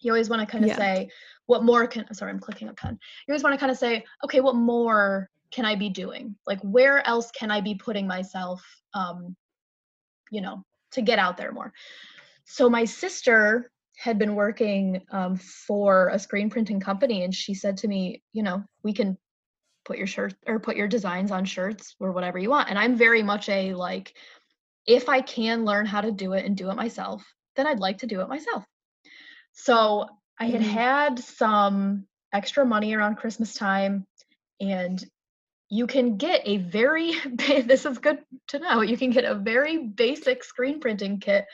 You 0.00 0.12
always 0.12 0.30
want 0.30 0.40
to 0.40 0.50
kind 0.50 0.64
of 0.64 0.70
yeah. 0.70 0.78
say, 0.78 1.10
what 1.44 1.62
more 1.62 1.86
can? 1.86 2.06
I 2.08 2.14
sorry, 2.14 2.32
I'm 2.32 2.40
clicking 2.40 2.68
a 2.68 2.72
pen. 2.72 2.98
You 3.28 3.32
always 3.32 3.42
want 3.42 3.52
to 3.52 3.60
kind 3.60 3.70
of 3.70 3.76
say, 3.76 4.04
okay, 4.24 4.40
what 4.40 4.54
more 4.54 5.28
can 5.52 5.64
I 5.64 5.74
be 5.74 5.88
doing? 5.88 6.36
Like, 6.46 6.60
where 6.60 7.06
else 7.06 7.30
can 7.30 7.50
I 7.50 7.60
be 7.60 7.74
putting 7.74 8.06
myself? 8.06 8.62
Um, 8.94 9.36
you 10.30 10.40
know, 10.40 10.64
to 10.92 11.02
get 11.02 11.18
out 11.18 11.36
there 11.36 11.52
more. 11.52 11.72
So 12.44 12.68
my 12.68 12.84
sister 12.84 13.70
had 14.00 14.18
been 14.18 14.34
working 14.34 15.02
um, 15.10 15.36
for 15.36 16.08
a 16.08 16.18
screen 16.18 16.48
printing 16.48 16.80
company 16.80 17.22
and 17.22 17.34
she 17.34 17.52
said 17.52 17.76
to 17.76 17.86
me 17.86 18.22
you 18.32 18.42
know 18.42 18.64
we 18.82 18.94
can 18.94 19.16
put 19.84 19.98
your 19.98 20.06
shirt 20.06 20.32
or 20.46 20.58
put 20.58 20.74
your 20.74 20.88
designs 20.88 21.30
on 21.30 21.44
shirts 21.44 21.96
or 22.00 22.10
whatever 22.12 22.38
you 22.38 22.48
want 22.48 22.70
and 22.70 22.78
i'm 22.78 22.96
very 22.96 23.22
much 23.22 23.50
a 23.50 23.74
like 23.74 24.14
if 24.86 25.10
i 25.10 25.20
can 25.20 25.66
learn 25.66 25.84
how 25.84 26.00
to 26.00 26.10
do 26.10 26.32
it 26.32 26.46
and 26.46 26.56
do 26.56 26.70
it 26.70 26.76
myself 26.76 27.22
then 27.56 27.66
i'd 27.66 27.78
like 27.78 27.98
to 27.98 28.06
do 28.06 28.22
it 28.22 28.28
myself 28.28 28.64
so 29.52 30.06
i 30.38 30.46
had 30.46 30.62
mm-hmm. 30.62 30.70
had 30.70 31.18
some 31.18 32.06
extra 32.32 32.64
money 32.64 32.94
around 32.94 33.16
christmas 33.16 33.52
time 33.52 34.06
and 34.60 35.04
you 35.70 35.86
can 35.86 36.16
get 36.16 36.42
a 36.44 36.58
very 36.58 37.14
this 37.64 37.86
is 37.86 37.98
good 37.98 38.18
to 38.48 38.58
know 38.58 38.82
you 38.82 38.96
can 38.96 39.10
get 39.10 39.24
a 39.24 39.34
very 39.34 39.78
basic 39.78 40.44
screen 40.44 40.80
printing 40.80 41.20
kit 41.20 41.46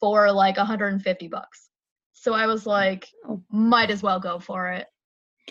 for 0.00 0.32
like 0.32 0.56
150 0.56 1.28
bucks 1.28 1.68
so 2.22 2.34
I 2.34 2.46
was 2.46 2.66
like, 2.66 3.08
oh. 3.28 3.42
might 3.50 3.90
as 3.90 4.00
well 4.00 4.20
go 4.20 4.38
for 4.38 4.68
it. 4.68 4.86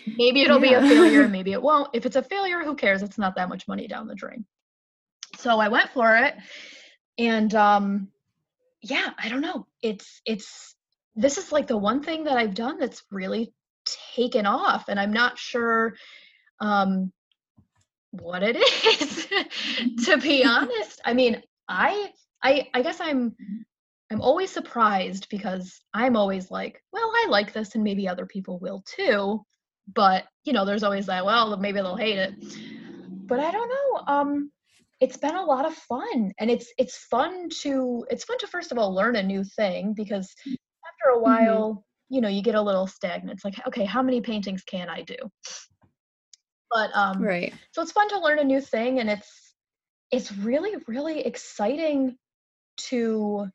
Maybe 0.06 0.40
it'll 0.40 0.64
yeah. 0.64 0.80
be 0.80 0.86
a 0.86 0.88
failure, 0.88 1.28
maybe 1.28 1.52
it 1.52 1.60
won't. 1.60 1.90
If 1.92 2.06
it's 2.06 2.16
a 2.16 2.22
failure, 2.22 2.60
who 2.64 2.74
cares? 2.74 3.02
It's 3.02 3.18
not 3.18 3.36
that 3.36 3.50
much 3.50 3.68
money 3.68 3.86
down 3.86 4.06
the 4.06 4.14
drain. 4.14 4.46
So 5.36 5.60
I 5.60 5.68
went 5.68 5.90
for 5.90 6.16
it. 6.16 6.34
And 7.18 7.54
um 7.54 8.08
yeah, 8.80 9.10
I 9.18 9.28
don't 9.28 9.42
know. 9.42 9.66
It's 9.82 10.22
it's 10.24 10.74
this 11.14 11.36
is 11.36 11.52
like 11.52 11.66
the 11.66 11.76
one 11.76 12.02
thing 12.02 12.24
that 12.24 12.38
I've 12.38 12.54
done 12.54 12.78
that's 12.78 13.04
really 13.10 13.52
taken 14.14 14.46
off 14.46 14.86
and 14.88 14.98
I'm 14.98 15.12
not 15.12 15.38
sure 15.38 15.94
um 16.58 17.12
what 18.12 18.42
it 18.42 18.56
is 18.56 19.26
to 20.04 20.18
be 20.18 20.44
honest. 20.44 21.00
I 21.04 21.14
mean, 21.14 21.42
I 21.68 22.12
I 22.42 22.68
I 22.74 22.82
guess 22.82 23.00
I'm 23.00 23.34
I'm 24.10 24.20
always 24.20 24.50
surprised 24.50 25.28
because 25.30 25.80
I'm 25.94 26.16
always 26.16 26.50
like, 26.50 26.82
well, 26.92 27.10
I 27.24 27.26
like 27.28 27.52
this 27.52 27.74
and 27.74 27.82
maybe 27.82 28.06
other 28.06 28.26
people 28.26 28.58
will 28.58 28.84
too. 28.86 29.40
But, 29.94 30.24
you 30.44 30.52
know, 30.52 30.66
there's 30.66 30.82
always 30.82 31.06
that, 31.06 31.24
well, 31.24 31.56
maybe 31.56 31.80
they'll 31.80 31.96
hate 31.96 32.18
it. 32.18 32.34
But 33.26 33.40
I 33.40 33.50
don't 33.50 33.68
know. 33.70 34.04
Um 34.06 34.52
it's 35.00 35.16
been 35.16 35.34
a 35.34 35.44
lot 35.44 35.66
of 35.66 35.74
fun 35.74 36.32
and 36.38 36.48
it's 36.48 36.72
it's 36.78 36.96
fun 36.96 37.48
to 37.48 38.06
it's 38.08 38.22
fun 38.22 38.38
to 38.38 38.46
first 38.46 38.70
of 38.70 38.78
all 38.78 38.94
learn 38.94 39.16
a 39.16 39.22
new 39.22 39.42
thing 39.42 39.94
because 39.94 40.32
after 40.46 41.10
a 41.10 41.14
mm-hmm. 41.14 41.22
while, 41.22 41.70
mm-hmm. 41.70 42.14
you 42.14 42.20
know, 42.20 42.28
you 42.28 42.42
get 42.42 42.54
a 42.54 42.62
little 42.62 42.86
stagnant. 42.86 43.32
It's 43.32 43.44
like, 43.44 43.66
okay, 43.66 43.84
how 43.84 44.02
many 44.02 44.20
paintings 44.20 44.62
can 44.62 44.88
I 44.88 45.02
do? 45.02 45.16
But 46.72 46.94
um 46.96 47.22
right. 47.22 47.52
so 47.72 47.82
it's 47.82 47.92
fun 47.92 48.08
to 48.10 48.20
learn 48.20 48.38
a 48.38 48.44
new 48.44 48.60
thing 48.60 48.98
and 49.00 49.10
it's 49.10 49.54
it's 50.10 50.32
really 50.32 50.74
really 50.86 51.20
exciting 51.20 52.16
to 52.76 53.48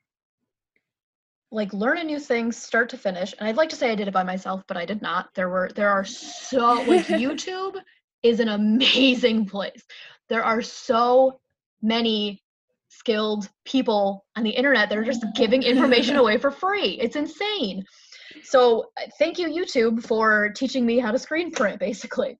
like 1.52 1.74
learn 1.74 1.98
a 1.98 2.04
new 2.04 2.20
thing 2.20 2.52
start 2.52 2.90
to 2.90 2.98
finish. 2.98 3.34
And 3.38 3.48
i'd 3.48 3.58
like 3.58 3.70
to 3.70 3.76
say 3.76 3.92
i 3.92 3.96
did 3.96 4.08
it 4.08 4.14
by 4.14 4.24
myself 4.24 4.64
but 4.68 4.78
i 4.78 4.86
did 4.86 5.02
not. 5.02 5.34
There 5.34 5.50
were 5.50 5.70
there 5.76 5.90
are 5.90 6.06
so 6.06 6.84
like 6.84 7.08
youtube 7.08 7.76
is 8.24 8.40
an 8.40 8.50
amazing 8.50 9.46
place. 9.46 9.84
There 10.30 10.44
are 10.44 10.62
so 10.62 11.40
many 11.82 12.42
skilled 12.90 13.50
people 13.66 14.26
on 14.36 14.44
the 14.44 14.50
internet 14.50 14.90
that 14.90 14.98
are 14.98 15.04
just 15.04 15.26
giving 15.36 15.64
information 15.64 16.16
away 16.24 16.38
for 16.38 16.52
free. 16.52 17.00
It's 17.00 17.16
insane. 17.16 17.84
So 18.44 18.92
uh, 18.98 19.08
thank 19.18 19.40
you 19.40 19.48
youtube 19.48 20.04
for 20.06 20.50
teaching 20.56 20.86
me 20.86 21.00
how 21.00 21.12
to 21.12 21.20
screen 21.20 21.52
print 21.52 21.80
basically 21.80 22.38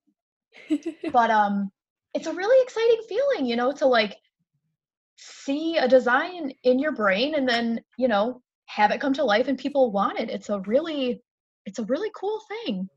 but 1.12 1.30
um 1.30 1.72
it's 2.14 2.28
a 2.28 2.34
really 2.34 2.64
exciting 2.64 3.02
feeling 3.08 3.46
you 3.46 3.56
know 3.56 3.72
to 3.72 3.86
like 3.86 4.18
see 5.18 5.78
a 5.78 5.88
design 5.88 6.52
in 6.64 6.80
your 6.80 6.92
brain 6.92 7.36
and 7.36 7.48
then 7.48 7.82
you 7.98 8.08
know 8.08 8.42
have 8.68 8.92
it 8.92 9.02
come 9.02 9.14
to 9.14 9.24
life 9.24 9.48
and 9.48 9.58
people 9.58 9.92
want 9.92 10.20
it. 10.20 10.30
It's 10.30 10.50
a 10.50 10.60
really 10.62 11.22
it's 11.66 11.80
a 11.80 11.86
really 11.86 12.12
cool 12.16 12.40
thing. 12.50 12.90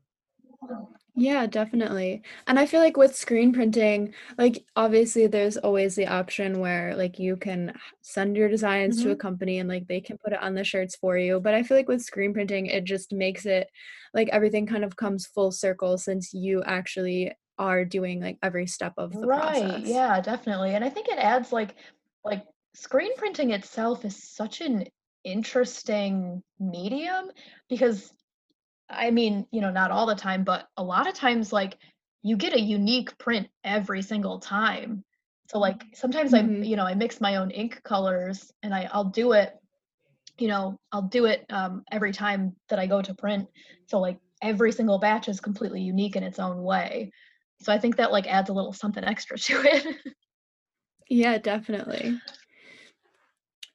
Yeah 1.15 1.45
definitely. 1.47 2.21
And 2.47 2.59
i 2.59 2.65
feel 2.65 2.79
like 2.79 2.95
with 2.95 3.15
screen 3.15 3.51
printing 3.51 4.13
like 4.37 4.63
obviously 4.75 5.27
there's 5.27 5.57
always 5.57 5.95
the 5.95 6.07
option 6.07 6.59
where 6.59 6.95
like 6.95 7.17
you 7.19 7.35
can 7.35 7.73
send 8.01 8.37
your 8.37 8.47
designs 8.47 8.97
mm-hmm. 8.97 9.07
to 9.07 9.13
a 9.13 9.17
company 9.17 9.59
and 9.59 9.67
like 9.67 9.87
they 9.87 9.99
can 10.01 10.17
put 10.17 10.33
it 10.33 10.41
on 10.41 10.53
the 10.53 10.63
shirts 10.63 10.95
for 10.95 11.17
you. 11.17 11.39
But 11.39 11.53
i 11.53 11.63
feel 11.63 11.77
like 11.77 11.87
with 11.87 12.03
screen 12.03 12.33
printing 12.33 12.67
it 12.67 12.83
just 12.83 13.11
makes 13.11 13.45
it 13.45 13.67
like 14.13 14.29
everything 14.29 14.67
kind 14.67 14.83
of 14.83 14.95
comes 14.95 15.25
full 15.25 15.51
circle 15.51 15.97
since 15.97 16.33
you 16.33 16.63
actually 16.63 17.31
are 17.61 17.85
doing 17.85 18.21
like 18.21 18.37
every 18.41 18.67
step 18.67 18.93
of 18.97 19.11
the 19.13 19.25
right 19.25 19.61
process. 19.61 19.81
yeah 19.85 20.19
definitely 20.19 20.75
and 20.75 20.83
i 20.83 20.89
think 20.89 21.07
it 21.07 21.17
adds 21.17 21.51
like 21.51 21.75
like 22.23 22.43
screen 22.73 23.15
printing 23.15 23.51
itself 23.51 24.05
is 24.05 24.15
such 24.21 24.61
an 24.61 24.85
interesting 25.23 26.41
medium 26.59 27.29
because 27.69 28.13
I 28.91 29.11
mean, 29.11 29.47
you 29.51 29.61
know, 29.61 29.71
not 29.71 29.91
all 29.91 30.05
the 30.05 30.15
time, 30.15 30.43
but 30.43 30.67
a 30.77 30.83
lot 30.83 31.07
of 31.07 31.13
times 31.13 31.53
like 31.53 31.77
you 32.23 32.35
get 32.35 32.53
a 32.53 32.59
unique 32.59 33.17
print 33.17 33.47
every 33.63 34.01
single 34.01 34.39
time. 34.39 35.03
So 35.49 35.59
like 35.59 35.83
sometimes 35.93 36.33
mm-hmm. 36.33 36.61
I, 36.61 36.65
you 36.65 36.75
know, 36.75 36.85
I 36.85 36.93
mix 36.93 37.21
my 37.21 37.37
own 37.37 37.51
ink 37.51 37.81
colors 37.83 38.51
and 38.63 38.73
I 38.73 38.89
I'll 38.91 39.05
do 39.05 39.31
it, 39.33 39.53
you 40.37 40.47
know, 40.47 40.77
I'll 40.91 41.01
do 41.03 41.25
it 41.25 41.45
um, 41.49 41.83
every 41.91 42.11
time 42.11 42.55
that 42.69 42.79
I 42.79 42.87
go 42.87 43.01
to 43.01 43.13
print. 43.13 43.47
So 43.87 43.99
like 43.99 44.17
every 44.41 44.71
single 44.71 44.99
batch 44.99 45.29
is 45.29 45.39
completely 45.39 45.81
unique 45.81 46.15
in 46.15 46.23
its 46.23 46.39
own 46.39 46.61
way. 46.63 47.11
So 47.61 47.71
I 47.71 47.77
think 47.77 47.97
that 47.97 48.11
like 48.11 48.27
adds 48.27 48.49
a 48.49 48.53
little 48.53 48.73
something 48.73 49.03
extra 49.03 49.37
to 49.37 49.61
it. 49.63 49.97
yeah, 51.09 51.37
definitely. 51.37 52.19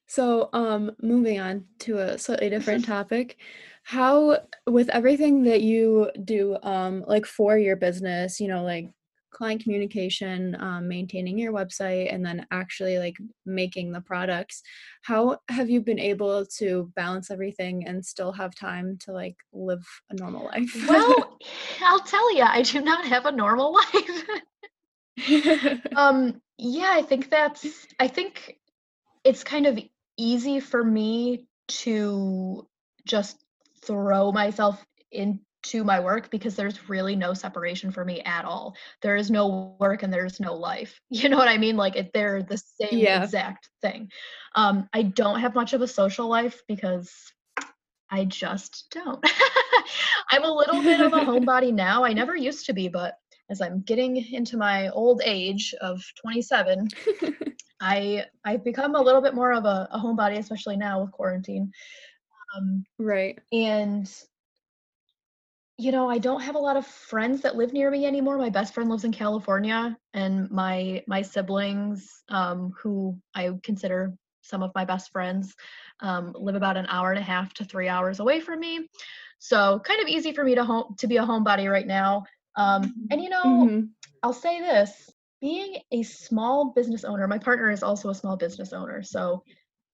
So, 0.09 0.49
um, 0.53 0.93
moving 1.03 1.41
on 1.41 1.65
to 1.81 1.99
a 1.99 2.19
slightly 2.19 2.49
different 2.49 2.85
topic, 2.87 3.37
how, 3.83 4.39
with 4.67 4.89
everything 4.91 5.45
that 5.45 5.63
you 5.63 6.11
do, 6.25 6.57
um, 6.63 7.05
like 7.07 7.27
for 7.27 7.57
your 7.59 7.77
business, 7.77 8.41
you 8.41 8.49
know, 8.49 8.63
like 8.63 8.91
client 9.37 9.63
communication, 9.63 10.57
um, 10.61 10.89
maintaining 10.89 11.39
your 11.39 11.53
website, 11.53 12.13
and 12.13 12.25
then 12.25 12.47
actually 12.51 12.99
like 12.99 13.17
making 13.45 13.93
the 13.93 14.01
products, 14.01 14.63
how 15.03 15.37
have 15.51 15.69
you 15.69 15.83
been 15.83 15.99
able 15.99 16.47
to 16.47 16.91
balance 16.97 17.31
everything 17.31 17.87
and 17.87 18.05
still 18.05 18.33
have 18.33 18.55
time 18.55 18.97
to 18.99 19.13
like 19.13 19.37
live 19.53 19.85
a 20.11 20.15
normal 20.15 20.47
life? 20.47 20.75
Well, 20.89 21.39
I'll 21.85 22.01
tell 22.01 22.35
you, 22.35 22.45
I 22.45 22.63
do 22.63 22.81
not 22.81 23.05
have 23.05 23.27
a 23.27 23.33
normal 23.33 23.75
life. 23.75 24.25
um, 25.97 26.41
yeah, 26.57 26.93
I 26.95 27.03
think 27.03 27.29
that's, 27.29 27.87
I 28.01 28.09
think 28.09 28.57
it's 29.23 29.45
kind 29.45 29.67
of 29.67 29.79
easy 30.17 30.61
for 30.61 30.83
me 30.83 31.47
to 31.69 32.67
just 33.05 33.45
throw 33.85 34.33
myself 34.33 34.83
into 35.67 35.85
my 35.85 36.01
work 36.01 36.31
because 36.31 36.55
there's 36.55 36.89
really 36.89 37.17
no 37.17 37.35
separation 37.35 37.91
for 37.91 38.05
me 38.05 38.21
at 38.23 38.45
all. 38.45 38.77
There 39.03 39.17
is 39.17 39.31
no 39.31 39.77
work 39.81 40.03
and 40.03 40.13
there's 40.13 40.41
no 40.41 40.55
life. 40.55 41.01
You 41.11 41.31
know 41.31 41.39
what 41.39 41.49
I 41.49 41.57
mean? 41.57 41.77
Like 41.77 42.13
they're 42.13 42.43
the 42.43 42.59
same 42.59 42.99
yeah. 42.99 43.23
exact 43.23 43.69
thing. 43.81 44.11
Um, 44.55 44.89
I 44.93 45.03
don't 45.03 45.41
have 45.41 45.55
much 45.55 45.73
of 45.73 45.81
a 45.81 45.89
social 45.89 46.29
life 46.29 46.63
because 46.69 47.11
I 48.11 48.27
just 48.27 48.87
don't. 48.91 49.25
I'm 50.31 50.45
a 50.45 50.53
little 50.53 50.83
bit 50.83 51.01
of 51.01 51.13
a 51.15 51.17
homebody 51.25 51.73
now. 51.73 52.05
I 52.05 52.13
never 52.13 52.37
used 52.37 52.67
to 52.67 52.75
be, 52.75 52.89
but 52.89 53.15
as 53.49 53.61
I'm 53.61 53.81
getting 53.81 54.17
into 54.33 54.57
my 54.57 54.89
old 54.91 55.23
age 55.25 55.75
of 55.81 56.03
27, 56.21 56.89
I 57.81 58.27
I've 58.45 58.63
become 58.63 58.95
a 58.95 59.01
little 59.01 59.23
bit 59.23 59.35
more 59.35 59.53
of 59.53 59.65
a, 59.65 59.89
a 59.91 59.99
homebody, 59.99 60.39
especially 60.39 60.77
now 60.77 61.01
with 61.01 61.13
quarantine. 61.13 61.73
Um, 62.57 62.85
right. 62.99 63.39
And 63.53 64.09
you 65.79 65.93
know, 65.93 66.09
I 66.09 66.19
don't 66.19 66.41
have 66.41 66.55
a 66.55 66.61
lot 66.61 66.77
of 66.77 66.87
friends 66.87 67.43
that 67.43 67.57
live 67.57 67.73
near 67.73 67.91
me 67.91 68.07
anymore. 68.07 68.39
My 68.39 68.49
best 68.49 68.73
friend 68.73 68.89
lives 68.89 69.05
in 69.05 69.13
California, 69.13 69.97
and 70.15 70.51
my 70.51 71.03
my 71.07 71.23
siblings, 71.23 72.23
um, 72.31 72.73
who 72.81 73.19
I 73.35 73.51
consider 73.63 74.15
some 74.41 74.63
of 74.63 74.71
my 74.75 74.85
best 74.85 75.11
friends, 75.13 75.55
um, 76.01 76.33
live 76.35 76.55
about 76.55 76.77
an 76.77 76.87
hour 76.89 77.11
and 77.11 77.19
a 77.19 77.23
half 77.23 77.53
to 77.55 77.65
three 77.65 77.89
hours 77.89 78.21
away 78.21 78.41
from 78.41 78.61
me. 78.61 78.89
So 79.39 79.81
kind 79.81 80.01
of 80.01 80.09
easy 80.09 80.33
for 80.33 80.45
me 80.45 80.55
to 80.55 80.65
home 80.65 80.95
to 80.99 81.07
be 81.07 81.19
a 81.19 81.27
homebody 81.27 81.71
right 81.71 81.87
now. 81.87 82.25
Um, 82.57 82.95
and 83.11 83.23
you 83.23 83.29
know, 83.29 83.45
mm-hmm. 83.45 83.81
I'll 84.23 84.33
say 84.33 84.61
this: 84.61 85.11
being 85.43 85.77
a 85.93 86.03
small 86.05 86.73
business 86.75 87.05
owner, 87.05 87.29
my 87.29 87.39
partner 87.39 87.71
is 87.71 87.83
also 87.83 88.09
a 88.09 88.15
small 88.15 88.39
business 88.39 88.73
owner. 88.73 89.03
So, 89.03 89.43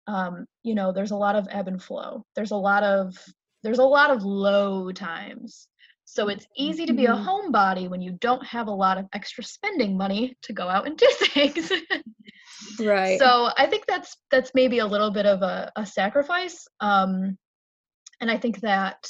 um, 0.06 0.44
you 0.62 0.75
know, 0.75 0.92
there's 0.92 1.12
a 1.12 1.16
lot 1.16 1.37
of 1.37 1.49
ebb 1.50 1.68
and 1.68 1.82
flow. 1.82 2.26
There's 2.37 2.50
a 2.50 2.56
lot 2.56 2.82
of 2.82 3.16
there's 3.62 3.78
a 3.78 3.84
lot 3.84 4.10
of 4.10 4.25
low 4.25 4.92
times. 4.92 5.68
So 6.12 6.26
it's 6.26 6.45
easy 6.57 6.87
to 6.87 6.93
be 6.93 7.07
a 7.07 7.12
mm-hmm. 7.12 7.55
homebody 7.55 7.88
when 7.88 8.02
you 8.02 8.11
don't 8.11 8.45
have 8.45 8.67
a 8.67 8.73
lot 8.73 8.99
of 8.99 9.07
extra 9.12 9.45
spending 9.45 9.97
money 9.97 10.37
to 10.43 10.52
go 10.52 10.69
out 10.69 10.88
and 10.88 10.97
do 10.97 11.07
things. 11.21 11.71
right. 12.81 13.17
So 13.21 13.50
I 13.57 13.67
think 13.67 13.87
that's 13.87 14.17
that's 14.29 14.50
maybe 14.52 14.81
a 14.81 14.87
little 14.87 15.12
bit 15.12 15.25
of 15.25 15.43
a, 15.43 15.71
a 15.76 15.87
sacrifice. 15.87 16.67
Um, 16.81 17.38
and 18.21 18.29
I 18.29 18.38
think 18.38 18.59
that 18.62 19.09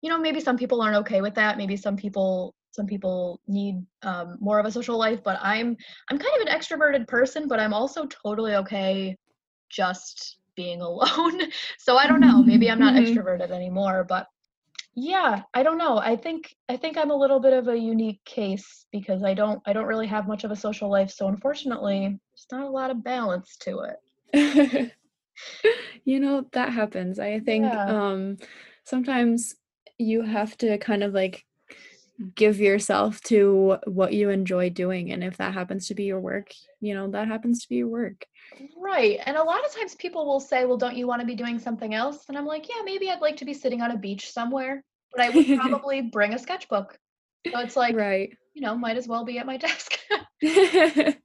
you 0.00 0.08
know 0.08 0.18
maybe 0.18 0.40
some 0.40 0.56
people 0.56 0.80
aren't 0.80 0.96
okay 0.96 1.20
with 1.20 1.34
that. 1.34 1.58
Maybe 1.58 1.76
some 1.76 1.96
people 1.96 2.54
some 2.70 2.86
people 2.86 3.38
need 3.46 3.84
um, 4.02 4.38
more 4.40 4.58
of 4.58 4.66
a 4.66 4.70
social 4.70 4.98
life 4.98 5.24
but 5.24 5.38
i'm 5.40 5.74
i'm 6.10 6.18
kind 6.18 6.34
of 6.38 6.46
an 6.46 6.54
extroverted 6.54 7.08
person 7.08 7.48
but 7.48 7.58
i'm 7.58 7.72
also 7.72 8.04
totally 8.04 8.54
okay 8.54 9.16
just 9.70 10.36
being 10.56 10.80
alone 10.90 11.40
so 11.78 11.96
i 11.96 12.06
don't 12.06 12.20
know 12.20 12.42
maybe 12.42 12.70
i'm 12.70 12.78
not 12.78 12.92
mm-hmm. 12.92 13.10
extroverted 13.10 13.50
anymore 13.50 14.04
but 14.06 14.26
yeah 14.96 15.42
i 15.52 15.62
don't 15.62 15.76
know 15.76 15.98
i 15.98 16.16
think 16.16 16.56
i 16.70 16.76
think 16.76 16.96
i'm 16.96 17.10
a 17.10 17.16
little 17.16 17.38
bit 17.38 17.52
of 17.52 17.68
a 17.68 17.76
unique 17.76 18.24
case 18.24 18.86
because 18.90 19.22
i 19.22 19.34
don't 19.34 19.60
i 19.66 19.72
don't 19.72 19.84
really 19.84 20.06
have 20.06 20.26
much 20.26 20.42
of 20.42 20.50
a 20.50 20.56
social 20.56 20.90
life 20.90 21.10
so 21.10 21.28
unfortunately 21.28 22.18
there's 22.32 22.46
not 22.50 22.66
a 22.66 22.70
lot 22.70 22.90
of 22.90 23.04
balance 23.04 23.56
to 23.58 23.86
it 24.32 24.92
you 26.04 26.18
know 26.18 26.46
that 26.52 26.72
happens 26.72 27.18
i 27.18 27.38
think 27.40 27.64
yeah. 27.64 27.84
um 27.84 28.38
sometimes 28.84 29.54
you 29.98 30.22
have 30.22 30.56
to 30.56 30.78
kind 30.78 31.02
of 31.02 31.12
like 31.12 31.44
give 32.34 32.58
yourself 32.58 33.20
to 33.22 33.76
what 33.86 34.12
you 34.14 34.30
enjoy 34.30 34.70
doing 34.70 35.12
and 35.12 35.22
if 35.22 35.36
that 35.36 35.52
happens 35.52 35.88
to 35.88 35.94
be 35.94 36.04
your 36.04 36.20
work 36.20 36.50
you 36.80 36.94
know 36.94 37.10
that 37.10 37.28
happens 37.28 37.62
to 37.62 37.68
be 37.68 37.76
your 37.76 37.88
work. 37.88 38.24
Right 38.76 39.20
and 39.26 39.36
a 39.36 39.42
lot 39.42 39.64
of 39.64 39.74
times 39.74 39.94
people 39.94 40.26
will 40.26 40.40
say 40.40 40.64
well 40.64 40.78
don't 40.78 40.96
you 40.96 41.06
want 41.06 41.20
to 41.20 41.26
be 41.26 41.34
doing 41.34 41.58
something 41.58 41.94
else? 41.94 42.24
And 42.28 42.38
i'm 42.38 42.46
like 42.46 42.68
yeah 42.68 42.82
maybe 42.84 43.10
i'd 43.10 43.20
like 43.20 43.36
to 43.38 43.44
be 43.44 43.54
sitting 43.54 43.82
on 43.82 43.90
a 43.90 43.98
beach 43.98 44.32
somewhere 44.32 44.82
but 45.12 45.24
i 45.24 45.30
would 45.30 45.46
probably 45.60 46.02
bring 46.02 46.34
a 46.34 46.38
sketchbook. 46.38 46.98
So 47.52 47.60
it's 47.60 47.76
like 47.76 47.94
right. 47.94 48.30
you 48.54 48.62
know 48.62 48.76
might 48.76 48.96
as 48.96 49.06
well 49.06 49.24
be 49.24 49.38
at 49.38 49.46
my 49.46 49.56
desk. 49.58 49.98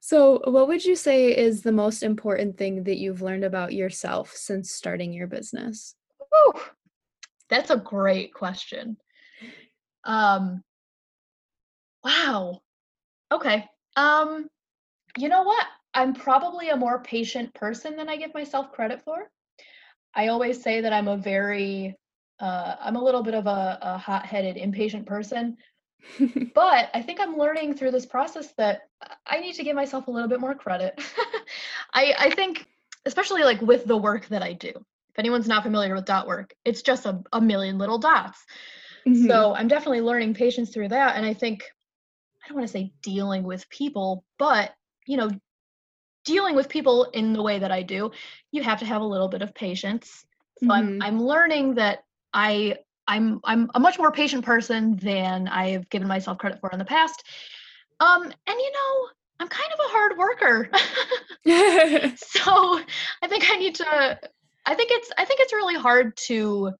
So 0.00 0.40
what 0.44 0.68
would 0.68 0.84
you 0.84 0.94
say 0.94 1.36
is 1.36 1.62
the 1.62 1.72
most 1.72 2.04
important 2.04 2.56
thing 2.56 2.84
that 2.84 2.98
you've 2.98 3.20
learned 3.20 3.44
about 3.44 3.72
yourself 3.72 4.32
since 4.32 4.70
starting 4.70 5.12
your 5.12 5.26
business? 5.26 5.96
That's 7.50 7.70
a 7.70 7.76
great 7.76 8.32
question 8.32 8.96
um, 10.04 10.62
wow. 12.04 12.60
Okay. 13.30 13.64
Um, 13.96 14.48
you 15.16 15.28
know 15.28 15.42
what? 15.42 15.66
I'm 15.94 16.14
probably 16.14 16.68
a 16.68 16.76
more 16.76 17.02
patient 17.02 17.52
person 17.54 17.96
than 17.96 18.08
I 18.08 18.16
give 18.16 18.34
myself 18.34 18.72
credit 18.72 19.02
for. 19.02 19.30
I 20.14 20.28
always 20.28 20.62
say 20.62 20.80
that 20.82 20.92
I'm 20.92 21.08
a 21.08 21.16
very, 21.16 21.96
uh, 22.40 22.76
I'm 22.80 22.96
a 22.96 23.02
little 23.02 23.22
bit 23.22 23.34
of 23.34 23.46
a, 23.46 23.78
a 23.82 23.98
hot-headed, 23.98 24.56
impatient 24.56 25.06
person. 25.06 25.56
but 26.54 26.90
I 26.94 27.02
think 27.02 27.20
I'm 27.20 27.36
learning 27.36 27.74
through 27.74 27.90
this 27.90 28.06
process 28.06 28.52
that 28.56 28.82
I 29.26 29.40
need 29.40 29.54
to 29.54 29.64
give 29.64 29.74
myself 29.74 30.06
a 30.06 30.10
little 30.10 30.28
bit 30.28 30.40
more 30.40 30.54
credit. 30.54 31.00
I, 31.92 32.14
I 32.18 32.30
think, 32.30 32.66
especially 33.04 33.42
like 33.42 33.60
with 33.60 33.84
the 33.84 33.96
work 33.96 34.26
that 34.28 34.42
I 34.42 34.52
do. 34.52 34.68
If 34.70 35.18
anyone's 35.18 35.48
not 35.48 35.64
familiar 35.64 35.94
with 35.94 36.04
dot 36.04 36.28
work, 36.28 36.54
it's 36.64 36.82
just 36.82 37.06
a, 37.06 37.20
a 37.32 37.40
million 37.40 37.78
little 37.78 37.98
dots. 37.98 38.38
Mm-hmm. 39.08 39.26
So 39.26 39.54
I'm 39.54 39.68
definitely 39.68 40.00
learning 40.00 40.34
patience 40.34 40.70
through 40.70 40.88
that. 40.88 41.16
And 41.16 41.24
I 41.24 41.34
think, 41.34 41.64
I 42.44 42.48
don't 42.48 42.56
want 42.56 42.68
to 42.68 42.72
say 42.72 42.92
dealing 43.02 43.44
with 43.44 43.68
people, 43.70 44.24
but, 44.38 44.74
you 45.06 45.16
know, 45.16 45.30
dealing 46.24 46.54
with 46.54 46.68
people 46.68 47.04
in 47.14 47.32
the 47.32 47.42
way 47.42 47.58
that 47.58 47.72
I 47.72 47.82
do, 47.82 48.10
you 48.52 48.62
have 48.62 48.80
to 48.80 48.86
have 48.86 49.00
a 49.00 49.06
little 49.06 49.28
bit 49.28 49.42
of 49.42 49.54
patience. 49.54 50.24
So 50.60 50.66
mm-hmm. 50.66 50.72
I'm 50.72 51.02
I'm 51.02 51.22
learning 51.22 51.74
that 51.76 52.04
I 52.34 52.76
I'm 53.06 53.40
I'm 53.44 53.70
a 53.74 53.80
much 53.80 53.98
more 53.98 54.12
patient 54.12 54.44
person 54.44 54.96
than 54.96 55.48
I 55.48 55.70
have 55.70 55.88
given 55.88 56.06
myself 56.06 56.38
credit 56.38 56.60
for 56.60 56.70
in 56.70 56.78
the 56.78 56.84
past. 56.84 57.22
Um, 58.00 58.22
and 58.22 58.34
you 58.46 58.72
know, 58.72 59.08
I'm 59.40 59.48
kind 59.48 59.72
of 59.72 59.78
a 59.80 59.88
hard 59.88 60.18
worker. 60.18 60.70
so 62.16 62.80
I 63.22 63.28
think 63.28 63.50
I 63.50 63.56
need 63.56 63.76
to 63.76 64.18
I 64.66 64.74
think 64.74 64.90
it's 64.92 65.10
I 65.16 65.24
think 65.24 65.40
it's 65.40 65.52
really 65.54 65.76
hard 65.76 66.16
to 66.26 66.72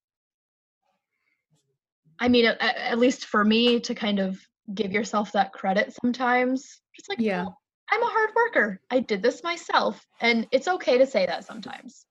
I 2.20 2.28
mean, 2.28 2.46
at, 2.46 2.60
at, 2.60 2.98
least 2.98 3.26
for 3.26 3.44
me, 3.44 3.80
to 3.80 3.94
kind 3.94 4.18
of 4.18 4.40
give 4.74 4.92
yourself 4.92 5.32
that 5.32 5.52
credit 5.52 5.94
sometimes. 6.02 6.80
Just 6.94 7.08
like, 7.08 7.20
yeah, 7.20 7.46
I'm 7.90 8.02
a 8.02 8.06
hard 8.06 8.30
worker. 8.34 8.80
I 8.90 9.00
did 9.00 9.22
this 9.22 9.42
myself, 9.42 10.04
and 10.20 10.46
it's 10.50 10.68
okay 10.68 10.98
to 10.98 11.06
say 11.06 11.26
that 11.26 11.44
sometimes. 11.44 12.06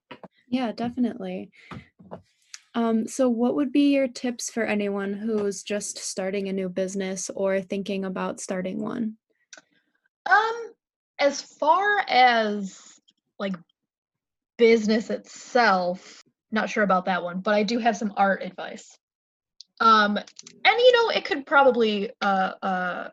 Yeah, 0.50 0.72
definitely. 0.72 1.52
Um, 2.74 3.08
so, 3.08 3.28
what 3.28 3.56
would 3.56 3.72
be 3.72 3.94
your 3.94 4.08
tips 4.08 4.50
for 4.50 4.64
anyone 4.64 5.14
who's 5.14 5.64
just 5.64 5.98
starting 5.98 6.48
a 6.48 6.54
new 6.54 6.70
business 6.70 7.30
or 7.34 7.62
thinking 7.62 8.06
about 8.06 8.40
starting 8.40 8.80
one? 8.80 9.18
Um, 10.26 10.72
as 11.20 11.42
far 11.42 12.06
as 12.08 13.00
like 13.40 13.56
business 14.58 15.10
itself, 15.10 16.24
not 16.52 16.70
sure 16.70 16.84
about 16.84 17.06
that 17.06 17.24
one, 17.24 17.40
but 17.40 17.54
I 17.54 17.64
do 17.64 17.80
have 17.80 17.98
some 17.98 18.14
art 18.16 18.44
advice. 18.44 18.98
Um, 19.80 20.18
and 20.18 20.26
you 20.66 20.92
know, 20.94 21.10
it 21.10 21.26
could 21.26 21.46
probably 21.46 22.12
uh, 22.22 22.52
uh, 22.62 23.10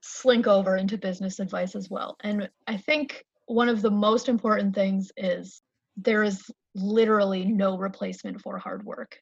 slink 0.00 0.46
over 0.46 0.76
into 0.76 0.98
business 0.98 1.38
advice 1.38 1.74
as 1.74 1.88
well. 1.88 2.16
And 2.20 2.50
I 2.66 2.76
think 2.76 3.24
one 3.46 3.68
of 3.68 3.82
the 3.82 3.90
most 3.90 4.28
important 4.28 4.74
things 4.74 5.10
is 5.16 5.62
there 5.96 6.22
is 6.22 6.50
literally 6.74 7.44
no 7.44 7.76
replacement 7.78 8.40
for 8.40 8.58
hard 8.58 8.84
work. 8.84 9.18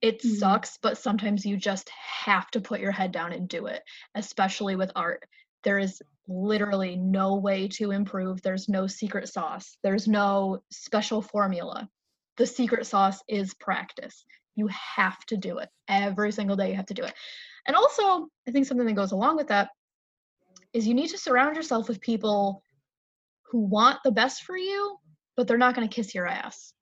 It 0.00 0.20
mm-hmm. 0.20 0.36
sucks, 0.36 0.78
but 0.82 0.98
sometimes 0.98 1.46
you 1.46 1.56
just 1.56 1.88
have 2.24 2.50
to 2.52 2.60
put 2.60 2.80
your 2.80 2.92
head 2.92 3.12
down 3.12 3.32
and 3.32 3.48
do 3.48 3.66
it, 3.66 3.82
especially 4.14 4.76
with 4.76 4.90
art. 4.96 5.24
There 5.64 5.78
is 5.78 6.02
literally 6.28 6.96
no 6.96 7.36
way 7.36 7.68
to 7.68 7.90
improve. 7.90 8.42
There's 8.42 8.68
no 8.68 8.86
secret 8.86 9.28
sauce, 9.28 9.76
there's 9.82 10.08
no 10.08 10.62
special 10.70 11.22
formula. 11.22 11.88
The 12.38 12.46
secret 12.46 12.86
sauce 12.86 13.22
is 13.28 13.54
practice. 13.54 14.24
You 14.54 14.68
have 14.68 15.24
to 15.26 15.36
do 15.36 15.58
it 15.58 15.68
every 15.88 16.32
single 16.32 16.56
day. 16.56 16.70
You 16.70 16.76
have 16.76 16.86
to 16.86 16.94
do 16.94 17.04
it. 17.04 17.14
And 17.66 17.76
also, 17.76 18.28
I 18.46 18.50
think 18.50 18.66
something 18.66 18.86
that 18.86 18.94
goes 18.94 19.12
along 19.12 19.36
with 19.36 19.48
that 19.48 19.68
is 20.72 20.86
you 20.86 20.94
need 20.94 21.08
to 21.08 21.18
surround 21.18 21.56
yourself 21.56 21.88
with 21.88 22.00
people 22.00 22.62
who 23.50 23.60
want 23.60 23.98
the 24.04 24.10
best 24.10 24.42
for 24.44 24.56
you, 24.56 24.96
but 25.36 25.46
they're 25.46 25.58
not 25.58 25.74
going 25.74 25.88
to 25.88 25.94
kiss 25.94 26.14
your 26.14 26.26
ass. 26.26 26.72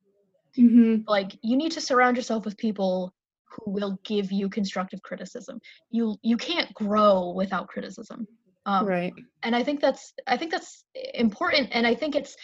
Mm-hmm. 0.58 1.02
Like 1.06 1.32
you 1.42 1.56
need 1.56 1.72
to 1.72 1.80
surround 1.80 2.16
yourself 2.16 2.44
with 2.44 2.56
people 2.56 3.12
who 3.50 3.72
will 3.72 3.98
give 4.04 4.30
you 4.32 4.48
constructive 4.48 5.02
criticism. 5.02 5.60
You 5.90 6.16
you 6.22 6.36
can't 6.36 6.72
grow 6.74 7.32
without 7.34 7.68
criticism. 7.68 8.26
Um, 8.66 8.86
right. 8.86 9.12
And 9.42 9.56
I 9.56 9.62
think 9.62 9.80
that's 9.80 10.12
I 10.26 10.36
think 10.36 10.50
that's 10.50 10.84
important, 11.14 11.70
and 11.72 11.86
I 11.86 11.94
think 11.94 12.14
it's 12.14 12.36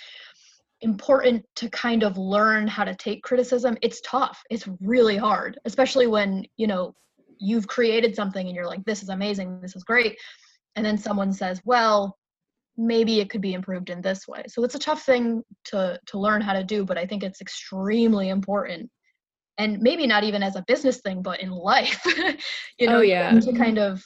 important 0.83 1.45
to 1.57 1.71
kind 1.71 2.03
of 2.03 2.19
learn 2.19 2.67
how 2.67 2.85
to 2.85 2.95
take 2.97 3.23
criticism 3.23 3.77
it's 3.81 4.01
tough 4.03 4.43
it's 4.51 4.69
really 4.81 5.17
hard 5.17 5.59
especially 5.65 6.07
when 6.07 6.45
you 6.59 6.67
know 6.67 6.95
you've 7.39 7.67
created 7.67 8.15
something 8.15 8.47
and 8.47 8.55
you're 8.55 8.67
like 8.67 8.85
this 8.85 9.03
is 9.03 9.09
amazing 9.09 9.59
this 9.63 9.75
is 9.75 9.85
great 9.85 10.19
and 10.75 10.85
then 10.85 10.99
someone 10.99 11.33
says 11.33 11.61
well 11.65 12.17
maybe 12.77 13.21
it 13.21 13.31
could 13.31 13.41
be 13.41 13.55
improved 13.55 13.91
in 13.91 14.03
this 14.03 14.29
way. 14.29 14.45
So 14.49 14.65
it's 14.65 14.75
a 14.75 14.79
tough 14.79 15.03
thing 15.03 15.43
to 15.67 15.99
to 16.07 16.19
learn 16.19 16.41
how 16.41 16.53
to 16.53 16.65
do 16.65 16.85
but 16.85 16.99
i 16.99 17.07
think 17.07 17.23
it's 17.23 17.41
extremely 17.41 18.29
important. 18.29 18.91
And 19.59 19.81
maybe 19.81 20.07
not 20.07 20.23
even 20.23 20.43
as 20.43 20.57
a 20.57 20.65
business 20.69 21.01
thing 21.01 21.23
but 21.23 21.41
in 21.41 21.51
life 21.51 22.03
you 22.79 22.87
know 22.87 22.99
oh, 22.99 23.01
yeah. 23.01 23.31
to 23.31 23.37
mm-hmm. 23.39 23.57
kind 23.57 23.79
of 23.79 24.05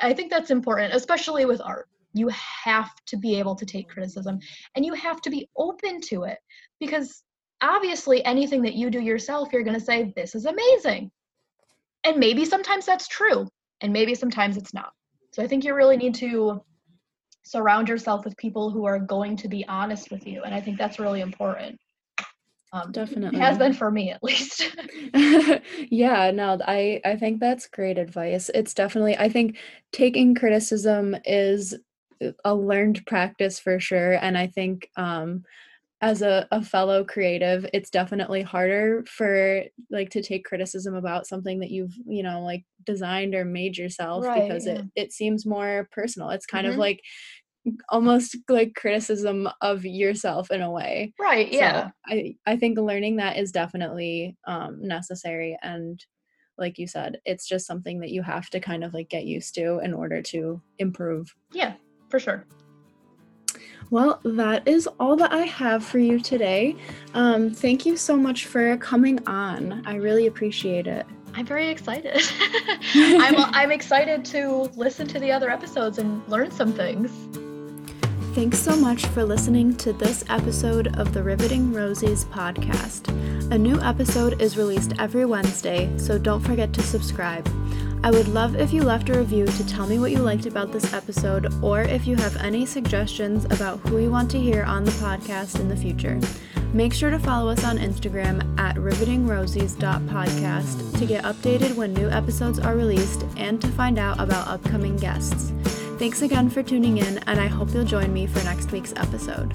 I 0.00 0.12
think 0.12 0.30
that's 0.30 0.50
important 0.50 0.94
especially 0.94 1.44
with 1.46 1.60
art 1.60 1.88
you 2.14 2.28
have 2.28 2.90
to 3.06 3.16
be 3.16 3.38
able 3.38 3.54
to 3.54 3.66
take 3.66 3.88
criticism 3.88 4.38
and 4.74 4.84
you 4.84 4.94
have 4.94 5.20
to 5.20 5.30
be 5.30 5.48
open 5.56 6.00
to 6.00 6.24
it 6.24 6.38
because 6.80 7.22
obviously 7.60 8.24
anything 8.24 8.62
that 8.62 8.74
you 8.74 8.90
do 8.90 9.00
yourself, 9.00 9.52
you're 9.52 9.62
going 9.62 9.78
to 9.78 9.84
say, 9.84 10.12
This 10.16 10.34
is 10.34 10.46
amazing. 10.46 11.10
And 12.04 12.18
maybe 12.18 12.44
sometimes 12.44 12.86
that's 12.86 13.08
true, 13.08 13.48
and 13.80 13.92
maybe 13.92 14.14
sometimes 14.14 14.56
it's 14.56 14.72
not. 14.72 14.92
So 15.32 15.42
I 15.42 15.46
think 15.46 15.64
you 15.64 15.74
really 15.74 15.96
need 15.96 16.14
to 16.16 16.62
surround 17.44 17.88
yourself 17.88 18.24
with 18.24 18.36
people 18.36 18.70
who 18.70 18.84
are 18.84 18.98
going 18.98 19.36
to 19.36 19.48
be 19.48 19.66
honest 19.68 20.10
with 20.10 20.26
you. 20.26 20.42
And 20.42 20.54
I 20.54 20.60
think 20.60 20.78
that's 20.78 20.98
really 20.98 21.20
important. 21.20 21.78
Um, 22.72 22.92
Definitely 22.92 23.38
it 23.38 23.42
has 23.42 23.56
been 23.56 23.72
for 23.72 23.90
me 23.90 24.10
at 24.10 24.22
least. 24.22 24.76
yeah, 25.90 26.30
no, 26.30 26.58
I 26.66 27.00
I 27.02 27.16
think 27.16 27.40
that's 27.40 27.66
great 27.66 27.96
advice. 27.96 28.50
It's 28.54 28.74
definitely 28.74 29.16
I 29.16 29.30
think 29.30 29.56
taking 29.90 30.34
criticism 30.34 31.16
is 31.24 31.74
a 32.44 32.54
learned 32.54 33.04
practice 33.06 33.58
for 33.58 33.78
sure 33.78 34.14
and 34.14 34.36
i 34.36 34.46
think 34.46 34.88
um 34.96 35.42
as 36.00 36.22
a, 36.22 36.46
a 36.52 36.62
fellow 36.62 37.04
creative 37.04 37.66
it's 37.72 37.90
definitely 37.90 38.42
harder 38.42 39.04
for 39.08 39.64
like 39.90 40.10
to 40.10 40.22
take 40.22 40.44
criticism 40.44 40.94
about 40.94 41.26
something 41.26 41.58
that 41.58 41.70
you've 41.70 41.94
you 42.06 42.22
know 42.22 42.42
like 42.42 42.64
designed 42.84 43.34
or 43.34 43.44
made 43.44 43.76
yourself 43.76 44.24
right, 44.24 44.42
because 44.42 44.66
yeah. 44.66 44.74
it, 44.74 44.84
it 44.94 45.12
seems 45.12 45.44
more 45.44 45.88
personal 45.90 46.30
it's 46.30 46.46
kind 46.46 46.66
mm-hmm. 46.66 46.74
of 46.74 46.78
like 46.78 47.00
almost 47.88 48.36
like 48.48 48.74
criticism 48.74 49.48
of 49.60 49.84
yourself 49.84 50.50
in 50.50 50.62
a 50.62 50.70
way. 50.70 51.12
Right, 51.18 51.52
yeah. 51.52 51.88
So 51.88 51.92
I 52.06 52.36
I 52.46 52.56
think 52.56 52.78
learning 52.78 53.16
that 53.16 53.36
is 53.36 53.52
definitely 53.52 54.36
um 54.46 54.78
necessary 54.80 55.58
and 55.62 56.02
like 56.56 56.76
you 56.76 56.88
said, 56.88 57.20
it's 57.24 57.46
just 57.46 57.66
something 57.66 58.00
that 58.00 58.10
you 58.10 58.20
have 58.22 58.50
to 58.50 58.58
kind 58.58 58.82
of 58.82 58.92
like 58.92 59.08
get 59.08 59.24
used 59.24 59.54
to 59.54 59.78
in 59.78 59.94
order 59.94 60.20
to 60.22 60.60
improve. 60.78 61.32
Yeah, 61.52 61.74
for 62.08 62.18
sure. 62.18 62.44
Well, 63.90 64.20
that 64.24 64.68
is 64.68 64.86
all 65.00 65.16
that 65.16 65.32
I 65.32 65.46
have 65.46 65.82
for 65.84 65.98
you 65.98 66.20
today. 66.20 66.76
Um, 67.14 67.50
thank 67.50 67.86
you 67.86 67.96
so 67.96 68.16
much 68.16 68.44
for 68.44 68.76
coming 68.76 69.26
on. 69.26 69.82
I 69.86 69.94
really 69.94 70.26
appreciate 70.26 70.86
it. 70.86 71.06
I'm 71.34 71.46
very 71.46 71.68
excited. 71.68 72.20
I'm, 72.94 73.36
I'm 73.54 73.70
excited 73.70 74.24
to 74.26 74.70
listen 74.76 75.06
to 75.08 75.18
the 75.18 75.32
other 75.32 75.50
episodes 75.50 75.98
and 75.98 76.26
learn 76.28 76.50
some 76.50 76.72
things. 76.72 77.10
Thanks 78.34 78.58
so 78.58 78.76
much 78.76 79.06
for 79.06 79.24
listening 79.24 79.74
to 79.78 79.92
this 79.92 80.22
episode 80.28 80.96
of 80.98 81.12
the 81.12 81.22
Riveting 81.22 81.72
Rosies 81.72 82.24
podcast. 82.26 83.08
A 83.52 83.58
new 83.58 83.80
episode 83.80 84.40
is 84.40 84.56
released 84.56 84.92
every 84.98 85.24
Wednesday, 85.24 85.90
so 85.96 86.18
don't 86.18 86.40
forget 86.40 86.72
to 86.74 86.82
subscribe. 86.82 87.48
I 88.02 88.10
would 88.10 88.28
love 88.28 88.56
if 88.56 88.72
you 88.72 88.82
left 88.82 89.08
a 89.08 89.18
review 89.18 89.46
to 89.46 89.66
tell 89.66 89.86
me 89.86 89.98
what 89.98 90.12
you 90.12 90.18
liked 90.18 90.44
about 90.46 90.72
this 90.72 90.92
episode 90.94 91.52
or 91.62 91.82
if 91.82 92.06
you 92.06 92.16
have 92.16 92.36
any 92.36 92.64
suggestions 92.64 93.44
about 93.46 93.80
who 93.80 93.98
you 93.98 94.10
want 94.10 94.30
to 94.30 94.40
hear 94.40 94.62
on 94.64 94.84
the 94.84 94.92
podcast 94.92 95.60
in 95.60 95.68
the 95.68 95.76
future. 95.76 96.18
Make 96.72 96.94
sure 96.94 97.10
to 97.10 97.18
follow 97.18 97.50
us 97.50 97.64
on 97.64 97.78
Instagram 97.78 98.58
at 98.58 98.76
rivetingrosies.podcast 98.76 100.98
to 100.98 101.06
get 101.06 101.24
updated 101.24 101.74
when 101.74 101.92
new 101.94 102.08
episodes 102.08 102.58
are 102.58 102.76
released 102.76 103.24
and 103.36 103.60
to 103.60 103.68
find 103.68 103.98
out 103.98 104.18
about 104.20 104.48
upcoming 104.48 104.96
guests. 104.96 105.52
Thanks 105.98 106.22
again 106.22 106.48
for 106.50 106.62
tuning 106.62 106.98
in, 106.98 107.18
and 107.26 107.40
I 107.40 107.48
hope 107.48 107.74
you'll 107.74 107.84
join 107.84 108.12
me 108.12 108.26
for 108.26 108.44
next 108.44 108.70
week's 108.70 108.92
episode. 108.96 109.54